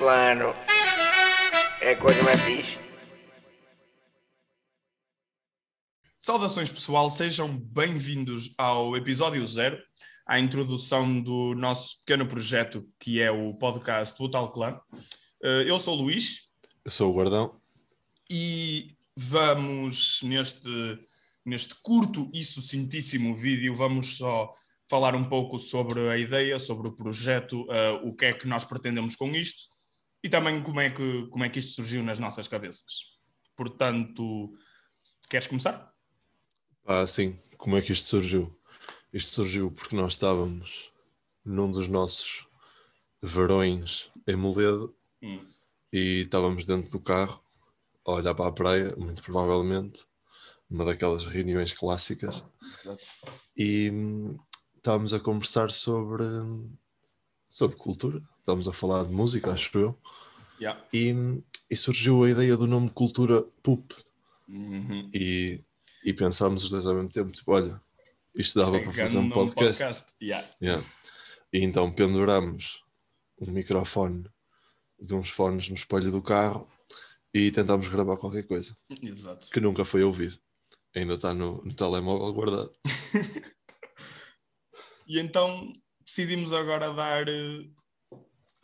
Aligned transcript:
Claro. 0.00 0.54
É 1.82 1.90
a 1.92 1.96
coisa 1.96 2.22
mais 2.22 2.40
fixe. 2.40 2.78
Saudações 6.16 6.70
pessoal, 6.70 7.10
sejam 7.10 7.54
bem-vindos 7.58 8.54
ao 8.56 8.96
episódio 8.96 9.46
zero, 9.46 9.78
à 10.26 10.40
introdução 10.40 11.20
do 11.20 11.54
nosso 11.54 11.98
pequeno 12.00 12.26
projeto 12.26 12.88
que 12.98 13.20
é 13.20 13.30
o 13.30 13.52
podcast 13.54 14.16
Total 14.16 14.50
Clã. 14.50 14.80
Eh, 15.42 15.64
Eu 15.66 15.78
sou 15.78 15.98
o 15.98 16.02
Luís 16.02 16.50
Eu 16.84 16.90
sou 16.90 17.10
o 17.10 17.14
Guardão. 17.14 17.60
e 18.30 18.96
vamos 19.14 20.22
neste, 20.22 20.68
neste 21.44 21.74
curto 21.82 22.30
e 22.32 22.42
sucintíssimo 22.42 23.34
vídeo, 23.36 23.74
vamos 23.74 24.16
só 24.16 24.50
falar 24.88 25.14
um 25.14 25.24
pouco 25.24 25.58
sobre 25.58 26.08
a 26.10 26.16
ideia, 26.18 26.58
sobre 26.58 26.88
o 26.88 26.92
projeto, 26.96 27.66
eh, 27.70 28.00
o 28.04 28.14
que 28.14 28.24
é 28.24 28.32
que 28.32 28.48
nós 28.48 28.64
pretendemos 28.64 29.14
com 29.14 29.30
isto 29.34 29.69
e 30.22 30.28
também 30.28 30.62
como 30.62 30.80
é 30.80 30.90
que, 30.90 31.26
como 31.28 31.44
é 31.44 31.48
que 31.48 31.58
isto 31.58 31.72
surgiu 31.72 32.02
nas 32.02 32.18
nossas 32.18 32.46
cabeças. 32.46 33.10
Portanto, 33.56 34.52
queres 35.28 35.46
começar? 35.46 35.92
Ah, 36.86 37.06
sim. 37.06 37.36
Como 37.56 37.76
é 37.76 37.82
que 37.82 37.92
isto 37.92 38.06
surgiu? 38.06 38.58
Isto 39.12 39.30
surgiu 39.34 39.70
porque 39.70 39.96
nós 39.96 40.14
estávamos 40.14 40.92
num 41.44 41.70
dos 41.70 41.88
nossos 41.88 42.46
verões 43.22 44.10
em 44.26 44.36
Moledo 44.36 44.94
Hum. 45.22 45.46
e 45.92 46.22
estávamos 46.22 46.64
dentro 46.64 46.90
do 46.90 47.00
carro 47.00 47.44
a 48.06 48.12
olhar 48.12 48.34
para 48.34 48.48
a 48.48 48.52
praia, 48.52 48.94
muito 48.96 49.22
provavelmente, 49.22 50.06
uma 50.70 50.84
daquelas 50.84 51.26
reuniões 51.26 51.72
clássicas, 51.72 52.44
Exato. 52.62 53.02
e 53.56 53.90
hum, 53.90 54.38
estávamos 54.76 55.12
a 55.12 55.20
conversar 55.20 55.70
sobre, 55.70 56.24
hum, 56.24 56.74
sobre 57.46 57.76
cultura. 57.76 58.22
Estávamos 58.40 58.66
a 58.68 58.72
falar 58.72 59.04
de 59.04 59.12
música, 59.12 59.52
acho 59.52 59.78
eu, 59.78 59.98
Yeah. 60.60 60.78
e, 60.92 61.14
e 61.70 61.76
surgiu 61.76 62.22
a 62.24 62.28
ideia 62.30 62.54
do 62.56 62.66
nome 62.66 62.90
cultura 62.90 63.40
PUP. 63.62 63.94
Uhum. 64.48 65.08
e, 65.14 65.60
e 66.04 66.12
pensámos 66.12 66.64
os 66.64 66.70
dois 66.70 66.84
ao 66.84 66.94
mesmo 66.94 67.08
tempo, 67.08 67.30
tipo, 67.30 67.52
olha, 67.52 67.80
isto 68.34 68.58
dava 68.58 68.76
Isto 68.76 68.80
é 68.80 68.92
para 68.92 69.04
fazer 69.06 69.18
um 69.18 69.22
num 69.22 69.30
podcast. 69.30 70.06
Yeah. 70.20 70.46
Yeah. 70.60 70.84
E 71.52 71.60
então 71.64 71.90
pendurámos 71.92 72.82
um 73.40 73.50
microfone 73.52 74.26
de 75.00 75.14
uns 75.14 75.30
fones 75.30 75.68
no 75.68 75.74
espelho 75.76 76.10
do 76.10 76.20
carro 76.20 76.68
e 77.32 77.50
tentámos 77.50 77.88
gravar 77.88 78.16
qualquer 78.16 78.42
coisa, 78.42 78.74
Exato. 79.02 79.48
que 79.50 79.60
nunca 79.60 79.84
foi 79.84 80.02
ouvido. 80.02 80.36
Ainda 80.94 81.14
está 81.14 81.32
no, 81.32 81.62
no 81.64 81.72
telemóvel 81.74 82.32
guardado. 82.32 82.72
E 85.06 85.18
então 85.18 85.72
decidimos 86.04 86.52
agora 86.52 86.92
dar, 86.92 87.28
eh, 87.28 87.64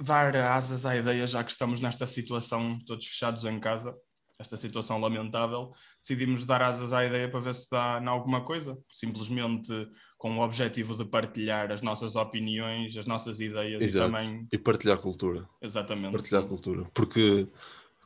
dar 0.00 0.34
asas 0.36 0.84
à 0.84 0.96
ideia, 0.96 1.26
já 1.26 1.42
que 1.42 1.50
estamos 1.50 1.80
nesta 1.80 2.06
situação, 2.06 2.78
todos 2.86 3.06
fechados 3.06 3.44
em 3.44 3.58
casa, 3.58 3.94
esta 4.38 4.56
situação 4.56 5.00
lamentável, 5.00 5.70
decidimos 6.02 6.44
dar 6.44 6.60
asas 6.62 6.92
à 6.92 7.04
ideia 7.06 7.30
para 7.30 7.40
ver 7.40 7.54
se 7.54 7.70
dá 7.70 7.98
em 8.02 8.06
alguma 8.06 8.44
coisa, 8.44 8.76
simplesmente 8.90 9.72
com 10.18 10.36
o 10.38 10.42
objetivo 10.42 10.94
de 10.96 11.04
partilhar 11.06 11.72
as 11.72 11.80
nossas 11.80 12.16
opiniões, 12.16 12.94
as 12.96 13.06
nossas 13.06 13.40
ideias 13.40 13.82
Exato. 13.82 14.10
e 14.10 14.12
também, 14.18 14.48
E 14.52 14.58
partilhar 14.58 14.98
cultura. 14.98 15.48
exatamente, 15.62 16.12
Partilhar 16.12 16.42
cultura. 16.44 16.84
Porque 16.92 17.48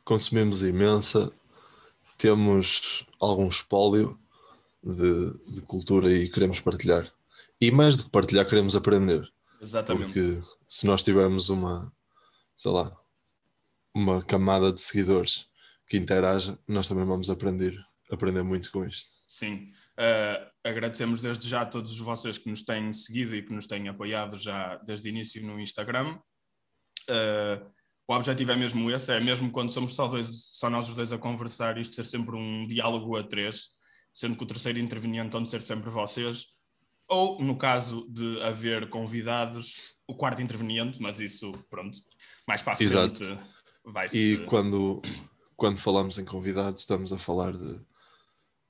consumimos 0.05 0.63
imensa, 0.63 1.31
temos 2.17 3.05
algum 3.19 3.47
espólio 3.47 4.17
de, 4.83 5.31
de 5.51 5.61
cultura 5.63 6.09
e 6.11 6.29
queremos 6.29 6.59
partilhar. 6.61 7.11
E 7.59 7.71
mais 7.71 7.97
do 7.97 8.05
que 8.05 8.09
partilhar, 8.09 8.47
queremos 8.47 8.75
aprender. 8.75 9.27
exatamente. 9.61 10.05
Porque 10.13 10.41
se 10.71 10.85
nós 10.85 11.03
tivermos 11.03 11.49
uma, 11.49 11.91
sei 12.55 12.71
lá, 12.71 12.95
uma 13.93 14.21
camada 14.21 14.71
de 14.71 14.79
seguidores 14.79 15.49
que 15.85 15.97
interaja, 15.97 16.57
nós 16.65 16.87
também 16.87 17.03
vamos 17.03 17.29
aprender, 17.29 17.77
aprender 18.09 18.41
muito 18.41 18.71
com 18.71 18.85
isto. 18.85 19.11
Sim, 19.27 19.71
Eh, 20.03 20.51
agradecemos 20.63 21.21
desde 21.21 21.47
já 21.47 21.61
a 21.61 21.65
todos 21.65 21.99
vocês 21.99 22.35
que 22.35 22.49
nos 22.49 22.63
têm 22.63 22.91
seguido 22.91 23.35
e 23.35 23.43
que 23.43 23.53
nos 23.53 23.67
têm 23.67 23.87
apoiado 23.87 24.35
já 24.35 24.77
desde 24.77 25.07
o 25.07 25.11
início 25.11 25.45
no 25.45 25.59
Instagram. 25.59 26.17
Eh, 27.07 27.61
o 28.07 28.15
objetivo 28.15 28.51
é 28.51 28.55
mesmo 28.55 28.89
esse, 28.89 29.11
é 29.11 29.19
mesmo 29.19 29.51
quando 29.51 29.71
somos 29.71 29.93
só, 29.93 30.07
dois, 30.07 30.27
só 30.53 30.71
nós 30.71 30.89
os 30.89 30.95
dois 30.95 31.13
a 31.13 31.19
conversar, 31.19 31.77
isto 31.77 31.95
ser 31.95 32.05
sempre 32.05 32.35
um 32.35 32.63
diálogo 32.63 33.15
a 33.15 33.21
três, 33.21 33.69
sendo 34.11 34.35
que 34.35 34.43
o 34.43 34.47
terceiro 34.47 34.79
interveniente 34.79 35.37
onde 35.37 35.51
ser 35.51 35.61
sempre 35.61 35.91
vocês, 35.91 36.47
ou 37.07 37.39
no 37.39 37.55
caso 37.55 38.07
de 38.09 38.41
haver 38.41 38.89
convidados, 38.89 39.97
o 40.11 40.15
quarto 40.15 40.41
interveniente, 40.41 41.01
mas 41.01 41.19
isso, 41.19 41.51
pronto, 41.69 41.97
mais 42.47 42.61
para 42.61 42.73
a 42.73 42.81
Exato. 42.81 43.23
frente 43.23 43.39
vai-se... 43.83 44.33
E 44.35 44.45
quando, 44.45 45.01
quando 45.55 45.79
falamos 45.79 46.17
em 46.17 46.25
convidados, 46.25 46.81
estamos 46.81 47.11
a 47.13 47.17
falar 47.17 47.53
de 47.53 47.79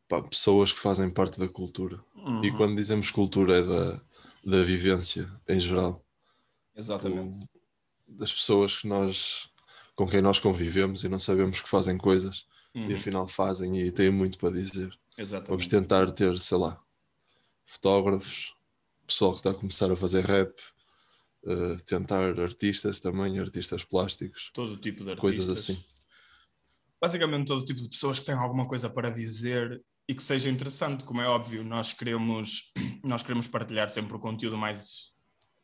pá, 0.08 0.22
pessoas 0.22 0.72
que 0.72 0.80
fazem 0.80 1.10
parte 1.10 1.40
da 1.40 1.48
cultura. 1.48 2.04
Uhum, 2.16 2.44
E 2.44 2.52
quando 2.52 2.76
dizemos 2.76 3.12
cultura, 3.12 3.58
é 3.58 3.64
da, 3.64 4.02
da 4.46 4.64
vivência 4.64 5.30
em 5.48 5.60
geral. 5.60 6.06
Exatamente. 6.76 7.40
Do- 7.40 7.52
das 8.14 8.34
pessoas 8.34 8.78
que 8.78 8.88
nós, 8.88 9.50
com 9.96 10.06
quem 10.06 10.22
nós 10.22 10.38
convivemos 10.38 11.04
e 11.04 11.10
não 11.10 11.18
sabemos 11.18 11.62
que 11.62 11.70
fazem 11.70 11.98
coisas 11.98 12.46
e 12.76 12.80
Uhum, 12.80 12.96
afinal 12.96 13.28
fazem 13.28 13.80
e 13.80 13.92
têm 13.92 14.12
muito 14.12 14.38
para 14.38 14.52
dizer. 14.52 14.98
exatamente. 15.18 15.50
Vamos 15.50 15.68
tentar 15.68 16.12
ter, 16.12 16.38
sei 16.40 16.58
lá, 16.58 16.82
fotógrafos, 17.66 18.54
pessoal 19.08 19.32
que 19.32 19.38
está 19.38 19.52
a 19.52 19.54
começar 19.54 19.92
a 19.92 19.96
fazer 19.96 20.26
rap, 20.26 20.54
eh, 21.46 21.76
tentar 21.86 22.40
artistas 22.40 23.00
também, 23.00 23.40
artistas 23.40 23.84
plásticos, 23.84 24.52
todo 24.54 24.78
tipo 24.78 25.04
de 25.04 25.12
artistas. 25.12 25.20
coisas 25.20 25.50
assim. 25.50 25.84
Basicamente 27.02 27.48
todo 27.48 27.66
tipo 27.66 27.82
de 27.82 27.90
pessoas 27.90 28.20
que 28.20 28.26
têm 28.26 28.36
alguma 28.36 28.68
coisa 28.68 28.90
para 28.90 29.10
dizer 29.10 29.84
e 30.08 30.14
que 30.14 30.22
seja 30.22 30.50
interessante, 30.50 31.04
como 31.04 31.22
é 31.22 31.28
óbvio, 31.28 31.64
nós 31.64 31.94
queremos, 31.94 32.72
nós 33.04 33.24
queremos 33.24 33.48
partilhar 33.48 33.90
sempre 33.90 34.16
o 34.16 34.20
conteúdo 34.20 34.58
mais 34.58 35.12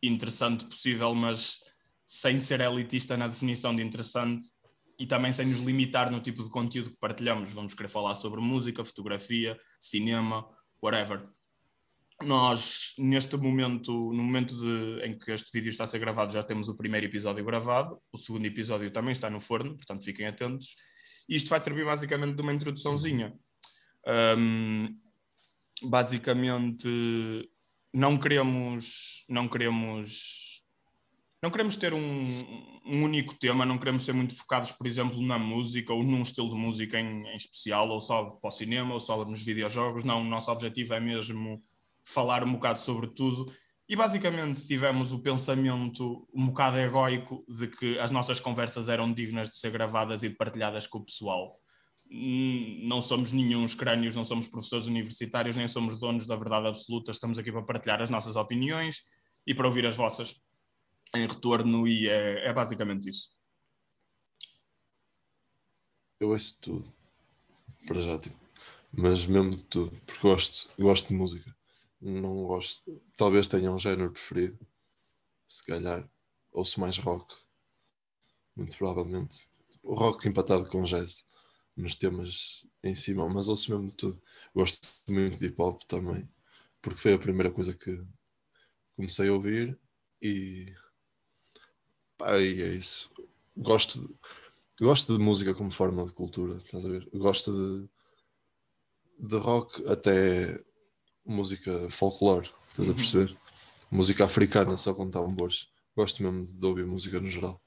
interessante 0.02 0.66
possível, 0.66 1.14
mas 1.14 1.60
sem 2.06 2.40
ser 2.40 2.62
elitista 2.62 3.18
na 3.18 3.28
definição 3.28 3.76
de 3.76 3.84
interessante 3.84 4.48
e 5.00 5.06
também 5.06 5.32
sem 5.32 5.46
nos 5.46 5.60
limitar 5.60 6.10
no 6.10 6.20
tipo 6.20 6.42
de 6.44 6.50
conteúdo 6.50 6.90
que 6.90 6.98
partilhamos. 6.98 7.52
Vamos 7.52 7.74
querer 7.74 7.90
falar 7.90 8.16
sobre 8.16 8.42
música, 8.42 8.84
fotografia, 8.84 9.58
cinema, 9.80 10.48
whatever. 10.82 11.30
Nós, 12.24 12.94
neste 12.98 13.38
momento, 13.38 13.92
no 13.92 14.24
momento 14.24 14.56
de- 14.58 15.06
em 15.06 15.18
que 15.18 15.32
este 15.32 15.52
vídeo 15.54 15.70
está 15.70 15.84
a 15.84 15.88
ser 15.88 16.00
gravado, 16.00 16.34
já 16.34 16.42
temos 16.42 16.68
o 16.68 16.76
primeiro 16.76 17.06
episódio 17.06 17.46
gravado, 17.46 18.02
o 18.12 18.18
segundo 18.18 18.46
episódio 18.46 18.90
também 18.90 19.12
está 19.12 19.30
no 19.30 19.40
forno, 19.40 19.76
portanto 19.78 20.04
fiquem 20.04 20.26
atentos. 20.26 20.76
Isto 21.30 21.50
vai 21.50 21.60
servir 21.60 21.86
basicamente 21.86 22.36
de 22.36 22.42
uma 22.42 22.54
introduçãozinha. 22.54 23.34
Ahm, 24.06 24.96
basicamente, 25.84 26.88
não 27.94 28.18
queremos, 28.18 29.24
não 29.30 29.48
queremos, 29.48 30.64
não 31.44 31.52
queremos 31.52 31.76
ter 31.76 31.94
um, 31.94 32.24
um 32.86 33.04
único 33.04 33.36
tema, 33.36 33.64
não 33.64 33.78
queremos 33.78 34.04
ser 34.04 34.14
muito 34.14 34.36
focados, 34.36 34.72
por 34.72 34.88
exemplo, 34.88 35.22
na 35.22 35.38
música 35.38 35.94
ou 35.94 36.04
num 36.04 36.24
estilo 36.24 36.50
de 36.50 36.56
música 36.56 37.00
em, 37.00 37.28
em 37.28 37.36
especial, 37.36 37.90
ou 37.90 38.00
só 38.00 38.32
para 38.32 38.48
o 38.48 38.52
cinema, 38.52 38.94
ou 38.96 39.00
só 39.00 39.24
nos 39.24 39.44
videojogos. 39.44 40.04
Não, 40.04 40.22
o 40.22 40.26
nosso 40.26 40.50
objetivo 40.52 40.96
é 40.96 41.00
mesmo 41.00 41.62
falar 42.08 42.44
um 42.44 42.54
bocado 42.54 42.80
sobre 42.80 43.08
tudo. 43.08 43.52
E 43.90 43.96
basicamente 43.96 44.66
tivemos 44.66 45.12
o 45.12 45.20
pensamento 45.20 46.28
um 46.34 46.48
bocado 46.48 46.78
egóico 46.78 47.46
de 47.48 47.68
que 47.68 47.98
as 48.00 48.12
nossas 48.12 48.40
conversas 48.40 48.90
eram 48.90 49.12
dignas 49.14 49.50
de 49.50 49.58
ser 49.58 49.72
gravadas 49.72 50.24
e 50.24 50.30
de 50.30 50.36
partilhadas 50.36 50.88
com 50.88 51.00
o 51.00 51.06
pessoal. 51.06 51.60
Hum, 52.12 52.82
Não 52.84 53.02
somos 53.02 53.32
nenhum 53.32 53.66
crânios, 53.68 54.16
não 54.16 54.26
somos 54.26 54.48
professores 54.48 54.88
universitários, 54.88 55.56
nem 55.56 55.68
somos 55.68 56.00
donos 56.00 56.28
da 56.28 56.36
verdade 56.36 56.68
absoluta. 56.68 57.12
Estamos 57.12 57.38
aqui 57.38 57.52
para 57.52 57.64
partilhar 57.64 58.02
as 58.02 58.10
nossas 58.10 58.36
opiniões 58.36 59.02
e 59.46 59.54
para 59.54 59.68
ouvir 59.68 59.86
as 59.86 59.96
vossas 59.96 60.42
em 61.16 61.22
retorno, 61.22 61.88
e 61.88 62.08
é, 62.10 62.48
é 62.50 62.54
basicamente 62.54 63.10
isso. 63.10 63.30
Eu 66.20 66.30
ouço 66.30 66.60
tudo, 66.62 66.94
para 67.86 68.02
já, 68.02 68.18
tipo, 68.18 68.36
mas 68.92 69.28
mesmo 69.28 69.52
de 69.56 69.64
tudo, 69.64 69.92
porque 70.06 70.22
gosto, 70.22 70.70
gosto 70.78 71.08
de 71.10 71.14
música. 71.14 71.57
Não 72.02 72.44
gosto, 72.48 73.00
talvez 73.16 73.48
tenha 73.48 73.72
um 73.72 73.78
género 73.78 74.12
preferido, 74.12 74.58
se 75.50 75.66
calhar, 75.66 76.10
ouço 76.52 76.80
mais 76.80 76.98
rock, 76.98 77.36
muito 78.56 78.78
provavelmente. 78.78 79.48
O 79.84 79.94
rock 79.94 80.28
empatado 80.28 80.68
com 80.70 80.84
jazz, 80.84 81.24
nos 81.76 81.96
temas 81.96 82.66
em 82.84 82.96
cima, 82.96 83.28
mas 83.30 83.48
ouço 83.48 83.72
mesmo 83.72 83.88
de 83.88 83.96
tudo. 83.96 84.22
Gosto 84.54 84.88
muito 85.08 85.38
de 85.38 85.46
hip 85.48 85.62
hop 85.62 85.82
também, 85.84 86.28
porque 86.82 87.00
foi 87.00 87.14
a 87.14 87.20
primeira 87.20 87.52
coisa 87.52 87.74
que 87.74 87.98
comecei 88.96 89.30
a 89.30 89.34
ouvir 89.34 89.80
e 90.22 90.74
pá, 92.18 92.36
é 92.38 92.42
isso. 92.76 93.12
Gosto 93.56 94.00
de, 94.02 94.16
gosto 94.86 95.18
de 95.18 95.24
música 95.24 95.54
como 95.56 95.72
forma 95.72 96.06
de 96.06 96.14
cultura, 96.14 96.58
estás 96.58 96.86
a 96.86 96.90
ver? 96.90 97.10
Gosto 97.14 97.52
de, 97.54 97.90
de 99.20 99.38
rock 99.38 99.86
até 99.88 100.58
música 101.28 101.90
folclore, 101.90 102.50
estás 102.70 102.90
a 102.90 102.94
perceber? 102.94 103.38
Música 103.92 104.26
africana 104.26 104.78
só 104.78 104.94
com 104.94 105.10
tambores. 105.10 105.68
Gosto 105.96 106.24
mesmo 106.24 106.46
de 106.46 106.66
ouvir 106.66 106.86
música 106.86 107.20
no 107.20 107.30
geral. 107.30 107.60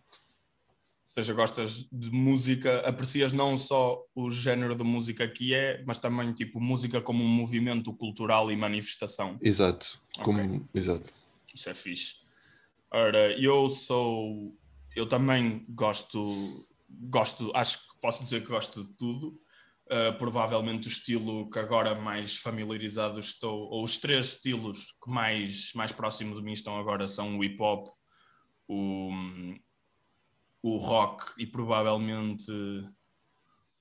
seja, 1.07 1.35
gostas 1.35 1.89
de 1.91 2.11
música, 2.11 2.81
aprecias 2.81 3.33
não 3.33 3.59
só 3.59 4.01
o 4.15 4.31
género 4.31 4.75
de 4.75 4.85
música 4.85 5.27
que 5.27 5.53
é, 5.53 5.83
mas 5.85 5.99
também 5.99 6.33
tipo 6.33 6.61
música 6.61 7.01
como 7.01 7.25
um 7.25 7.29
movimento 7.29 7.93
cultural 7.93 8.51
e 8.51 8.57
manifestação. 8.57 9.37
Exato. 9.43 10.01
Como, 10.23 10.69
exato. 10.75 11.13
Isso 11.53 11.69
é 11.69 11.75
fixe. 11.75 12.21
Ora, 12.93 13.33
eu 13.41 13.69
sou. 13.69 14.57
Eu 14.95 15.07
também 15.07 15.65
gosto. 15.69 16.67
Gosto, 16.89 17.53
acho 17.55 17.79
que 17.79 18.01
posso 18.01 18.25
dizer 18.25 18.43
que 18.43 18.49
gosto 18.49 18.83
de 18.83 18.93
tudo. 18.93 19.41
Uh, 19.91 20.17
provavelmente 20.19 20.87
o 20.87 20.89
estilo 20.89 21.51
que 21.51 21.59
agora 21.59 21.97
mais 21.97 22.37
familiarizado 22.37 23.19
estou, 23.19 23.69
ou 23.71 23.83
os 23.83 23.99
três 23.99 24.35
estilos 24.35 24.93
que 25.03 25.11
mais, 25.11 25.73
mais 25.75 25.91
próximos 25.91 26.39
de 26.39 26.45
mim 26.45 26.53
estão 26.53 26.79
agora 26.79 27.09
são 27.09 27.37
o 27.37 27.43
hip 27.43 27.61
hop, 27.61 27.89
o, 28.69 29.11
o 30.63 30.77
rock 30.77 31.33
e 31.39 31.45
provavelmente 31.45 32.53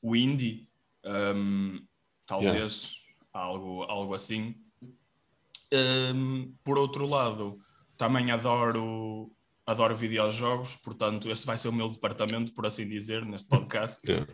o 0.01 0.15
indie, 0.15 0.67
um, 1.05 1.79
talvez 2.25 2.85
yeah. 2.85 3.31
algo, 3.31 3.83
algo 3.83 4.15
assim. 4.15 4.55
Um, 5.71 6.55
por 6.63 6.79
outro 6.79 7.05
lado, 7.05 7.55
também 7.97 8.31
adoro 8.31 9.31
adoro 9.69 9.95
videojogos, 9.95 10.77
portanto, 10.77 11.29
esse 11.29 11.45
vai 11.45 11.55
ser 11.55 11.67
o 11.67 11.73
meu 11.73 11.87
departamento, 11.89 12.51
por 12.55 12.65
assim 12.65 12.87
dizer, 12.89 13.23
neste 13.23 13.47
podcast. 13.47 13.99
Yeah. 14.09 14.27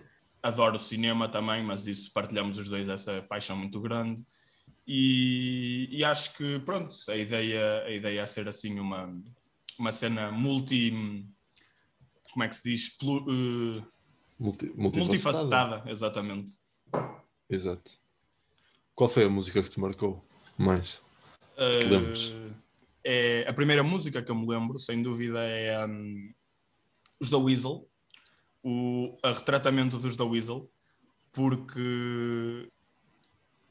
Adoro 0.46 0.78
cinema 0.78 1.28
também, 1.28 1.64
mas 1.64 1.88
isso 1.88 2.14
partilhamos 2.14 2.60
os 2.60 2.70
dois 2.70 2.88
essa 2.88 3.20
paixão 3.24 3.58
muito 3.58 3.82
grande. 3.82 4.24
E, 4.86 5.88
e 5.90 6.04
acho 6.04 6.38
que, 6.38 6.60
pronto, 6.60 6.92
a 7.10 7.18
ideia, 7.18 7.84
a 7.84 7.90
ideia 7.90 8.22
é 8.22 8.26
ser 8.28 8.48
assim 8.48 8.80
uma, 8.80 9.12
uma 9.80 9.92
cena 9.92 10.32
multi. 10.32 10.92
Como 12.32 12.44
é 12.44 12.48
que 12.48 12.56
se 12.56 12.70
diz? 12.70 12.96
Plu, 12.96 13.24
uh, 13.24 13.88
Multi, 14.38 14.72
multifacetada. 14.76 15.00
multifacetada, 15.00 15.90
exatamente. 15.90 16.52
Exato. 17.50 17.92
Qual 18.94 19.10
foi 19.10 19.26
a 19.26 19.30
música 19.30 19.64
que 19.64 19.70
te 19.70 19.80
marcou 19.80 20.24
mais? 20.56 21.02
Uh, 21.58 21.80
te 21.80 21.88
lembras? 21.88 22.34
É, 23.04 23.48
a 23.48 23.54
primeira 23.54 23.82
música 23.82 24.22
que 24.22 24.30
eu 24.32 24.36
me 24.36 24.48
lembro, 24.48 24.78
sem 24.78 25.02
dúvida, 25.02 25.40
é 25.44 25.84
um, 25.88 26.32
os 27.20 27.32
da 27.32 27.40
Weasel, 27.40 27.90
o 28.66 29.16
a 29.22 29.32
retratamento 29.32 30.00
dos 30.00 30.18
da 30.18 30.26
Weasel, 30.26 30.68
porque 31.32 32.68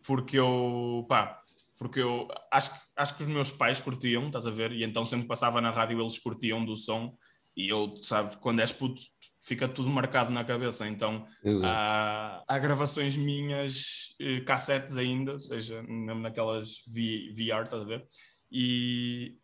porque 0.07 0.39
eu 0.39 1.05
pá, 1.09 1.43
porque 1.79 2.01
eu 2.01 2.29
acho, 2.53 2.71
acho 2.97 3.17
que 3.17 3.25
os 3.25 3.29
meus 3.29 3.51
pais 3.51 3.81
curtiam, 3.81 4.29
estás 4.29 4.47
a 4.47 4.53
ver? 4.53 4.71
E 4.71 4.85
então 4.85 5.05
sempre 5.05 5.27
passava 5.27 5.61
na 5.61 5.73
rádio 5.73 6.01
eles 6.01 6.17
curtiam 6.21 6.65
do 6.65 6.77
som 6.77 7.13
e 7.57 7.69
eu, 7.69 7.97
sabes, 7.97 8.37
quando 8.37 8.61
és 8.61 8.73
puto 8.73 9.03
fica 9.41 9.67
tudo 9.67 9.91
marcado 9.91 10.31
na 10.31 10.45
cabeça, 10.45 10.87
então 10.87 11.25
há, 11.65 12.43
há, 12.47 12.59
gravações 12.59 13.17
minhas, 13.17 14.15
eh, 14.21 14.41
cassetes 14.41 14.97
ainda, 14.97 15.39
seja 15.39 15.83
mesmo 15.83 16.23
naquelas 16.23 16.83
v, 16.87 17.33
VR, 17.37 17.65
estás 17.65 17.83
a 17.83 17.85
ver? 17.85 18.07
E 18.51 19.37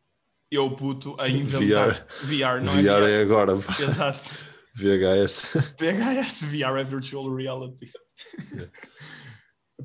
eu 0.50 0.70
puto 0.74 1.16
a 1.18 1.28
inventar 1.28 2.06
VR, 2.22 2.60
VR 2.60 2.64
não 2.64 2.72
VR 2.72 2.86
é 2.86 3.00
VR. 3.00 3.10
é 3.10 3.22
agora. 3.22 3.56
pá. 3.56 3.82
Exato. 3.82 4.50
VHS. 4.80 5.52
VHS, 5.78 6.44
VR 6.44 6.78
é 6.80 6.84
Virtual 6.84 7.34
Reality. 7.34 7.90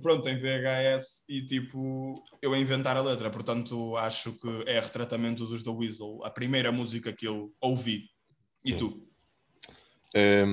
Pronto, 0.01 0.27
em 0.27 0.37
VHS 0.37 1.25
e 1.29 1.45
tipo, 1.45 2.13
eu 2.41 2.53
a 2.53 2.59
inventar 2.59 2.97
a 2.97 3.01
letra, 3.01 3.29
portanto 3.29 3.95
acho 3.97 4.33
que 4.33 4.63
é 4.65 4.79
retratamento 4.79 5.45
dos 5.45 5.63
The 5.63 5.69
Weasel, 5.69 6.19
a 6.23 6.29
primeira 6.29 6.71
música 6.71 7.13
que 7.13 7.25
eu 7.27 7.53
ouvi. 7.61 8.09
E 8.63 8.73
É. 8.73 8.77
tu? 8.77 9.07
É, 10.13 10.43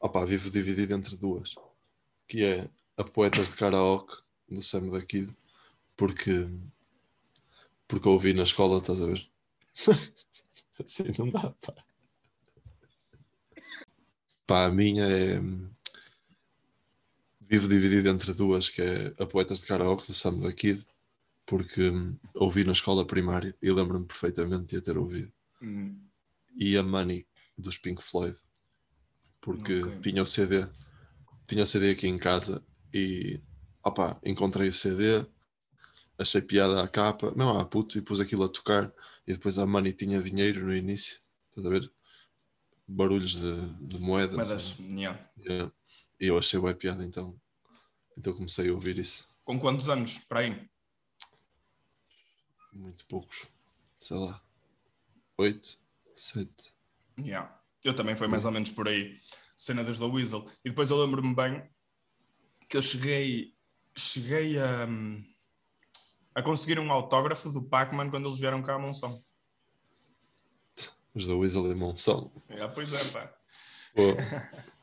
opa, 0.00 0.24
vivo 0.24 0.50
dividido 0.50 0.94
entre 0.94 1.16
duas. 1.16 1.54
Que 2.28 2.44
é 2.44 2.68
a 2.96 3.04
Poetas 3.04 3.50
de 3.50 3.56
Karaoke, 3.56 4.16
do 4.48 4.62
Sam 4.62 4.88
da 4.90 5.00
Kid, 5.00 5.34
porque, 5.96 6.48
porque 7.88 8.08
ouvi 8.08 8.32
na 8.34 8.42
escola, 8.42 8.78
estás 8.78 9.00
a 9.00 9.06
ver? 9.06 9.26
assim 10.84 11.04
não 11.18 11.30
dá, 11.30 11.50
pá. 11.64 11.85
Pá, 14.46 14.66
a 14.66 14.70
minha 14.70 15.04
é. 15.04 15.40
Vivo 17.40 17.66
dividido 17.68 18.10
entre 18.10 18.34
duas, 18.34 18.68
que 18.68 18.82
é 18.82 19.14
a 19.18 19.24
Poetas 19.26 19.60
de 19.60 19.66
Karaoke, 19.66 20.06
do 20.06 20.12
Sam 20.12 20.36
da 20.36 20.52
Kid, 20.52 20.86
porque 21.46 21.90
hum, 21.90 22.16
ouvi 22.34 22.64
na 22.64 22.72
escola 22.72 23.06
primária 23.06 23.56
e 23.62 23.70
lembro-me 23.70 24.06
perfeitamente 24.06 24.66
de 24.66 24.76
a 24.76 24.82
ter 24.82 24.98
ouvido 24.98 25.32
Hum, 25.60 26.10
e 26.56 26.76
a 26.76 26.82
Money 26.82 27.26
dos 27.56 27.78
Pink 27.78 28.02
Floyd 28.02 28.36
porque 29.40 29.80
Ok. 29.80 30.00
tinha 30.02 30.22
o 30.22 30.26
CD 30.26 30.66
tinha 31.46 31.64
o 31.64 31.66
CD 31.66 31.90
aqui 31.92 32.06
em 32.08 32.18
casa 32.18 32.62
e 32.92 33.40
opá, 33.84 34.18
encontrei 34.24 34.68
o 34.68 34.74
CD 34.74 35.24
achei 36.18 36.42
piada 36.42 36.82
à 36.82 36.88
capa 36.88 37.32
não, 37.36 37.58
ah 37.58 37.64
puto, 37.64 37.98
e 37.98 38.02
pus 38.02 38.20
aquilo 38.20 38.44
a 38.44 38.48
tocar 38.48 38.92
e 39.26 39.32
depois 39.32 39.58
a 39.58 39.66
Money 39.66 39.92
tinha 39.92 40.22
dinheiro 40.22 40.64
no 40.66 40.74
início 40.74 41.18
estás 41.50 41.66
a 41.66 41.70
ver? 41.70 41.92
Barulhos 42.88 43.32
de, 43.36 43.86
de 43.88 43.98
moedas 43.98 44.36
Mas, 44.36 44.50
as- 44.50 44.78
yeah. 44.78 45.30
Yeah. 45.38 45.72
e 46.20 46.26
eu 46.26 46.38
achei 46.38 46.60
bem 46.60 46.74
piada 46.74 47.04
então 47.04 47.38
então 48.16 48.32
comecei 48.32 48.68
a 48.68 48.72
ouvir 48.72 48.98
isso 48.98 49.26
Com 49.44 49.58
quantos 49.58 49.88
anos? 49.88 50.18
Para 50.18 50.40
aí? 50.40 50.68
muito 52.72 53.04
poucos 53.06 53.48
sei 53.98 54.16
lá 54.16 54.40
oito, 55.38 55.78
sete 56.14 56.74
Yeah. 57.18 57.58
Eu 57.82 57.94
também 57.96 58.14
foi 58.14 58.26
mais 58.28 58.44
ou 58.44 58.50
menos 58.52 58.70
por 58.70 58.86
aí, 58.88 59.16
cena 59.56 59.82
dos 59.82 59.98
The 59.98 60.04
Weasel. 60.04 60.44
E 60.62 60.68
depois 60.68 60.90
eu 60.90 61.00
lembro-me 61.02 61.34
bem 61.34 61.66
que 62.68 62.76
eu 62.76 62.82
cheguei, 62.82 63.54
cheguei 63.96 64.58
a, 64.58 64.86
a 66.34 66.42
conseguir 66.42 66.78
um 66.78 66.92
autógrafo 66.92 67.50
do 67.52 67.62
Pac-Man 67.62 68.10
quando 68.10 68.28
eles 68.28 68.38
vieram 68.38 68.62
cá 68.62 68.74
a 68.74 68.78
Monção. 68.78 69.18
Os 71.16 71.26
da 71.26 71.34
Weasel 71.34 71.72
e 71.72 71.74
Monção 71.74 72.30
Yeah, 72.50 72.72
pois 72.72 72.92
é, 72.92 73.12
pá. 73.12 73.34
Pô, 73.94 74.02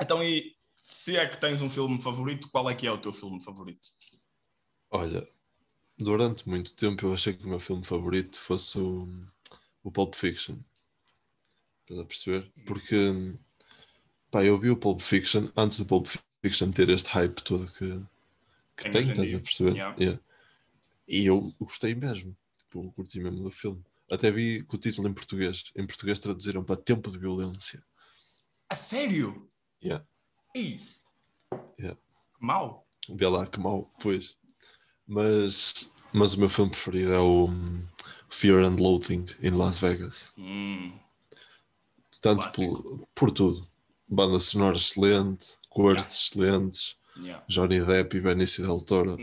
Então, 0.00 0.22
e 0.22 0.54
se 0.82 1.16
é 1.16 1.26
que 1.26 1.38
tens 1.38 1.60
um 1.60 1.68
filme 1.68 2.00
favorito, 2.00 2.48
qual 2.50 2.70
é 2.70 2.74
que 2.74 2.86
é 2.86 2.90
o 2.90 2.98
teu 2.98 3.12
filme 3.12 3.42
favorito? 3.42 3.86
Olha, 4.90 5.26
durante 5.98 6.48
muito 6.48 6.74
tempo 6.74 7.06
eu 7.06 7.14
achei 7.14 7.32
que 7.32 7.44
o 7.44 7.48
meu 7.48 7.58
filme 7.58 7.84
favorito 7.84 8.38
fosse 8.38 8.78
o, 8.78 9.08
o 9.82 9.90
Pulp 9.90 10.14
Fiction. 10.14 10.56
Estás 11.80 12.00
a 12.00 12.04
perceber? 12.04 12.52
Porque 12.66 12.96
pá, 14.30 14.44
eu 14.44 14.58
vi 14.58 14.70
o 14.70 14.76
Pulp 14.76 15.00
Fiction 15.00 15.48
antes 15.56 15.78
do 15.78 15.86
Pulp 15.86 16.06
Fiction 16.44 16.70
ter 16.70 16.88
este 16.90 17.08
hype 17.08 17.42
todo 17.42 17.66
que, 17.72 18.00
que 18.76 18.82
Tem 18.84 18.92
tem, 18.92 19.10
estás 19.10 19.34
a 19.34 19.40
perceber? 19.40 19.72
Yeah. 19.76 19.96
Yeah. 19.98 20.22
E 21.08 21.26
eu 21.26 21.52
gostei 21.58 21.94
mesmo. 21.94 22.36
Tipo, 22.58 22.84
eu 22.84 22.92
curti 22.92 23.18
mesmo 23.18 23.42
do 23.42 23.50
filme. 23.50 23.82
Até 24.10 24.30
vi 24.30 24.62
com 24.64 24.76
o 24.76 24.80
título 24.80 25.08
em 25.08 25.12
português. 25.12 25.64
Em 25.76 25.86
português 25.86 26.20
traduziram 26.20 26.62
para 26.64 26.76
Tempo 26.76 27.10
de 27.10 27.18
Violência. 27.18 27.82
A 28.70 28.74
sério? 28.76 29.48
Yeah. 29.82 30.04
Ih, 30.54 30.80
Yeah. 31.78 31.98
que 32.38 32.44
mau. 32.44 32.86
Vê 33.10 33.26
lá 33.28 33.46
que 33.46 33.60
mal, 33.60 33.84
pois. 34.00 34.36
Mas, 35.06 35.88
mas 36.12 36.34
o 36.34 36.38
meu 36.40 36.48
filme 36.48 36.70
preferido 36.70 37.12
é 37.12 37.18
o 37.18 37.44
hum, 37.46 37.86
Fear 38.28 38.64
and 38.64 38.76
Loathing 38.80 39.26
em 39.40 39.50
Las 39.50 39.78
Vegas. 39.78 40.32
Hum, 40.38 40.98
Tanto 42.20 42.50
por, 42.52 43.06
por 43.14 43.30
tudo. 43.30 43.66
Banda 44.08 44.40
sonora 44.40 44.76
excelente, 44.76 45.58
cores 45.68 46.02
Yeah. 46.04 46.52
excelentes, 46.56 46.96
yeah. 47.18 47.44
Johnny 47.48 47.80
Depp 47.84 48.16
e 48.16 48.20
Benício 48.20 48.64
Del 48.66 48.80
Toro. 48.84 49.16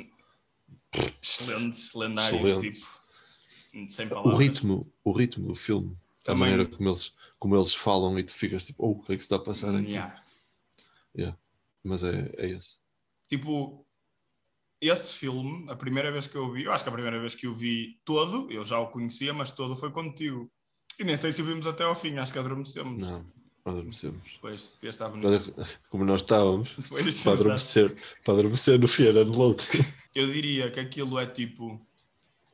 Excelentes, 1.21 1.93
lendários, 1.93 2.41
Excelente. 2.43 2.79
tipo, 2.79 3.01
sem 3.88 4.08
O 4.13 4.36
ritmo, 4.36 4.92
o 5.03 5.12
ritmo 5.12 5.48
do 5.48 5.56
filme, 5.56 5.98
a 6.22 6.25
Também- 6.25 6.39
maneira 6.51 6.65
como 6.65 6.89
eles, 6.89 7.13
como 7.39 7.56
eles 7.56 7.74
falam 7.74 8.18
e 8.20 8.24
tu 8.24 8.34
ficas 8.34 8.65
tipo, 8.65 8.86
oh, 8.86 8.92
o 8.92 9.03
que 9.03 9.13
é 9.13 9.15
que 9.15 9.22
se 9.22 9.25
está 9.25 9.36
a 9.38 9.39
passar 9.39 9.74
aqui? 9.75 9.92
Yeah. 11.18 11.38
Mas 11.84 12.03
é, 12.03 12.34
é 12.38 12.50
esse. 12.50 12.77
Tipo, 13.27 13.86
esse 14.80 15.13
filme, 15.15 15.70
a 15.70 15.75
primeira 15.75 16.12
vez 16.12 16.27
que 16.27 16.36
eu 16.38 16.51
vi, 16.51 16.63
eu 16.63 16.72
acho 16.72 16.84
que 16.84 16.89
a 16.89 16.94
primeira 16.94 17.20
vez 17.20 17.36
que 17.36 17.46
eu 17.46 17.53
vi 17.53 18.00
todo, 18.06 18.50
eu 18.51 18.63
já 18.63 18.80
o 18.80 18.88
conhecia, 18.89 19.34
mas 19.34 19.51
todo 19.51 19.75
foi 19.75 19.92
contigo. 19.92 20.50
E 21.00 21.03
nem 21.03 21.18
sei 21.18 21.32
se 21.32 21.42
o 21.42 21.46
vimos 21.46 21.68
até 21.68 21.84
ao 21.84 21.96
fim, 21.96 22.18
acho 22.18 22.32
que 22.32 22.39
adormecemos. 22.39 23.01
Não, 23.01 23.25
adormecemos. 23.65 24.38
Pois, 24.39 24.77
bonito. 25.12 25.56
como 25.89 26.06
nós 26.06 26.22
estávamos, 26.22 26.70
Pois, 26.88 27.24
para 27.24 27.34
adormecer, 27.34 27.96
para 28.24 28.34
adormecer 28.34 28.80
no 28.80 28.88
Fear 28.88 29.18
and 29.18 29.32
Loathing. 29.36 29.84
Eu 30.15 30.32
diria 30.32 30.70
que 30.72 30.80
aquilo 30.80 31.18
é 31.20 31.25
tipo 31.25 31.82